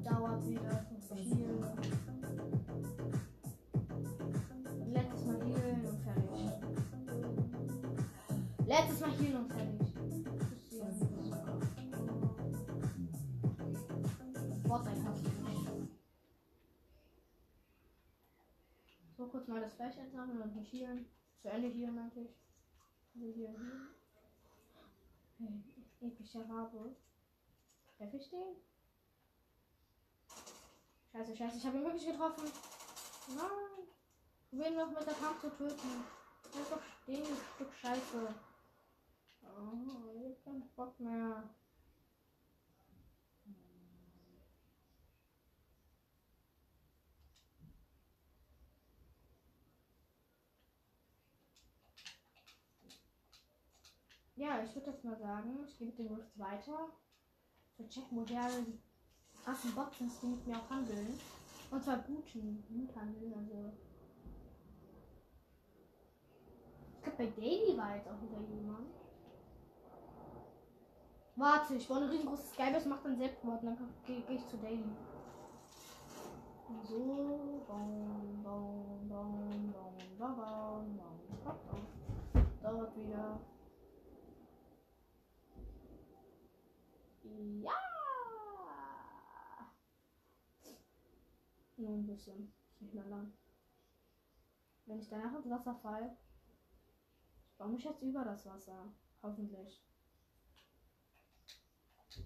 Dauert 0.03 0.49
wieder 0.49 0.85
viel. 1.15 1.61
Letztes 4.91 5.25
Mal 5.25 5.41
healen 5.45 5.85
und 5.85 6.03
fertig. 6.03 6.51
Letztes 8.67 8.99
Mal 8.99 9.11
healen 9.11 9.37
und 9.37 9.53
fertig. 9.53 9.87
So 19.15 19.27
kurz 19.27 19.47
mal 19.47 19.61
das 19.61 19.73
Fleisch 19.75 19.97
einsammeln 19.99 20.41
und 20.41 20.53
marschieren. 20.53 21.05
Zu 21.41 21.49
Ende 21.49 21.69
hier, 21.69 21.91
meinte 21.91 22.19
ich. 22.19 22.48
Also 23.13 23.33
hier 23.33 23.55
epischer 26.01 26.47
Rabe. 26.49 26.95
Treff 27.97 28.13
ich 28.13 28.29
den? 28.29 28.55
Scheiße, 31.11 31.35
scheiße, 31.35 31.57
ich 31.57 31.65
habe 31.65 31.77
ihn 31.77 31.83
wirklich 31.83 32.05
getroffen. 32.05 32.51
Nein. 33.35 33.87
Probieren 34.49 34.75
noch 34.75 34.89
mit 34.89 35.05
der 35.05 35.13
Kampf 35.13 35.41
zu 35.41 35.49
töten. 35.49 36.03
Doch 36.69 36.81
stehen, 37.03 37.25
Stück 37.55 37.73
Scheiße. 37.73 38.33
Oh, 39.43 40.11
ich 40.15 40.29
hab 40.31 40.45
keinen 40.45 40.69
Bock 40.75 40.99
mehr. 40.99 41.43
Ja, 54.39 54.63
ich 54.63 54.73
würde 54.73 54.91
jetzt 54.91 55.03
mal 55.03 55.17
sagen, 55.17 55.65
ich 55.67 55.77
gebe 55.77 55.91
den 55.91 56.15
Rift 56.15 56.39
weiter. 56.39 56.87
Für 57.75 57.89
checken, 57.89 58.17
wo 58.17 58.23
der 58.23 58.47
krassen 59.43 59.75
Bots 59.75 59.97
sind, 59.97 60.13
die 60.21 60.27
mit 60.27 60.47
mir 60.47 60.55
auch 60.55 60.69
handeln. 60.69 61.19
Und 61.69 61.83
zwar 61.83 61.97
guten, 61.97 62.63
gut 62.69 62.95
handeln, 62.95 63.33
also. 63.33 63.73
Ich 66.95 67.03
glaube, 67.03 67.17
bei 67.17 67.41
Daily 67.41 67.77
war 67.77 67.97
jetzt 67.97 68.07
auch 68.07 68.21
wieder 68.21 68.39
jemand. 68.39 68.87
Warte, 71.35 71.75
ich 71.75 71.89
wollte 71.89 72.05
ein 72.05 72.11
riesengroßes 72.11 72.53
Skybase, 72.53 72.87
macht 72.87 73.03
dann 73.03 73.17
Selbstmord, 73.17 73.61
und 73.61 73.75
dann 73.75 73.93
gehe 74.05 74.21
geh 74.21 74.35
ich 74.35 74.47
zu 74.47 74.55
Daily. 74.55 74.95
So, 76.87 77.61
baum, 77.67 78.41
baum, 78.41 79.09
baum, 79.09 79.09
baum, 79.09 79.73
baum, 80.17 80.37
baum, 80.37 80.97
baum, 80.97 81.19
baum. 81.43 82.41
Dauert 82.63 82.95
wieder. 82.95 83.41
Ja! 87.39 87.71
Nur 91.77 91.91
ein 91.91 92.05
bisschen. 92.05 92.53
Ist 92.73 92.81
nicht 92.81 92.93
mehr 92.93 93.05
lang. 93.05 93.31
Wenn 94.85 94.99
ich 94.99 95.07
danach 95.07 95.33
ins 95.35 95.49
Wasser 95.49 95.75
fall, 95.75 96.17
ich 97.77 97.83
jetzt 97.85 98.01
über 98.01 98.25
das 98.25 98.45
Wasser? 98.45 98.91
Hoffentlich. 99.23 99.81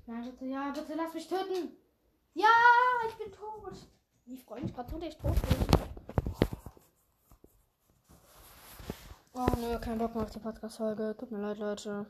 Nein, 0.07 0.23
bitte, 0.23 0.45
ja, 0.45 0.71
bitte 0.71 0.93
lass 0.95 1.13
mich 1.13 1.27
töten. 1.27 1.77
Ja, 2.33 2.47
ich 3.07 3.15
bin 3.15 3.31
tot. 3.31 3.87
Ich 4.25 4.43
freue 4.43 4.61
mich 4.61 4.73
gerade 4.73 4.89
so, 4.89 4.99
ich 5.01 5.17
tot 5.17 5.35
bin. 5.41 5.57
Oh 9.33 9.47
nö, 9.57 9.79
kein 9.79 9.97
Bock 9.97 10.15
mehr 10.15 10.23
auf 10.23 10.31
die 10.31 10.39
Podcast-Folge. 10.39 11.15
Tut 11.17 11.31
mir 11.31 11.41
leid, 11.41 11.59
Leute. 11.59 12.07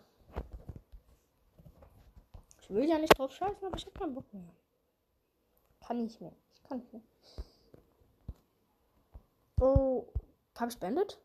Ich 2.64 2.70
will 2.70 2.88
ja 2.88 2.98
nicht 2.98 3.20
drauf 3.20 3.34
scheißen, 3.34 3.68
aber 3.68 3.78
ich 3.78 3.86
hab 3.86 4.00
keinen 4.00 4.14
Bock 4.14 4.34
mehr. 4.34 4.42
Kann 5.86 6.02
nicht 6.02 6.22
mehr. 6.22 6.32
Ich 6.56 6.64
kann 6.64 6.78
nicht 6.78 6.94
mehr. 6.94 7.02
Oh, 9.60 10.08
hab 10.58 10.70
ich 10.70 10.80
beendet? 10.80 11.20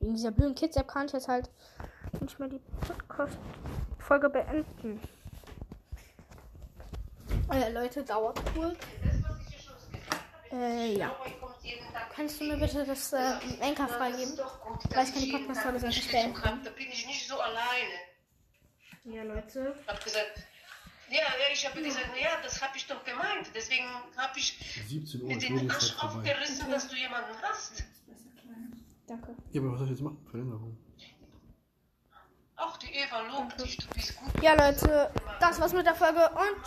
Wegen 0.00 0.14
dieser 0.14 0.32
blöden 0.32 0.56
Kids-App 0.56 0.88
kann 0.88 1.06
ich 1.06 1.12
jetzt 1.12 1.28
halt 1.28 1.50
nicht 2.20 2.36
mehr 2.40 2.48
die 2.48 2.60
Podcast-Folge 2.80 4.28
beenden. 4.28 5.00
Äh, 7.52 7.70
Leute, 7.70 8.02
dauert 8.02 8.40
kurz. 8.54 8.76
Äh, 10.50 10.98
ja. 10.98 11.14
Kannst 12.12 12.40
du 12.40 12.44
mir 12.44 12.56
bitte 12.56 12.84
das 12.84 13.12
äh, 13.12 13.38
Anker 13.60 13.86
freigeben? 13.86 14.36
Weil 14.36 15.04
ich 15.04 15.12
kann 15.12 15.22
die 15.22 15.32
Podcast-Folge 15.32 15.78
sonst 15.78 15.96
nicht 15.96 16.10
beenden. 16.10 16.40
Da 16.64 16.70
bin 16.70 16.88
ich 16.88 17.06
nicht 17.06 17.28
so 17.28 17.38
alleine. 17.38 18.07
Ja, 19.10 19.22
Leute. 19.22 19.74
Hab 19.86 20.04
gesagt, 20.04 20.46
ja, 21.10 21.16
ja 21.16 21.52
ich 21.52 21.66
habe 21.66 21.82
gesagt, 21.82 22.10
ja, 22.20 22.30
das 22.42 22.60
habe 22.60 22.76
ich 22.76 22.86
doch 22.86 23.02
gemeint. 23.04 23.50
Deswegen 23.54 23.86
habe 24.16 24.38
ich 24.38 24.58
17 24.86 25.22
Uhr, 25.22 25.28
mit 25.28 25.42
den 25.42 25.70
Arsch 25.70 25.94
aufgerissen, 25.98 26.70
dass 26.70 26.88
du 26.88 26.96
jemanden 26.96 27.34
hast. 27.42 27.84
Danke. 29.06 29.34
Ja, 29.52 29.60
aber 29.62 29.72
was 29.72 29.78
soll 29.78 29.86
ich 29.86 29.92
jetzt 29.92 30.02
machen? 30.02 30.26
Verlängerung. 30.30 30.76
Auch 32.56 32.76
die 32.76 32.92
Eva 32.92 33.20
lobt 33.20 33.60
dich, 33.60 33.76
du 33.76 33.86
bist 33.94 34.16
gut. 34.16 34.42
Ja, 34.42 34.52
Leute, 34.54 35.12
das 35.40 35.60
war's 35.60 35.72
mit 35.72 35.86
der 35.86 35.94
Folge 35.94 36.28
und 36.28 36.66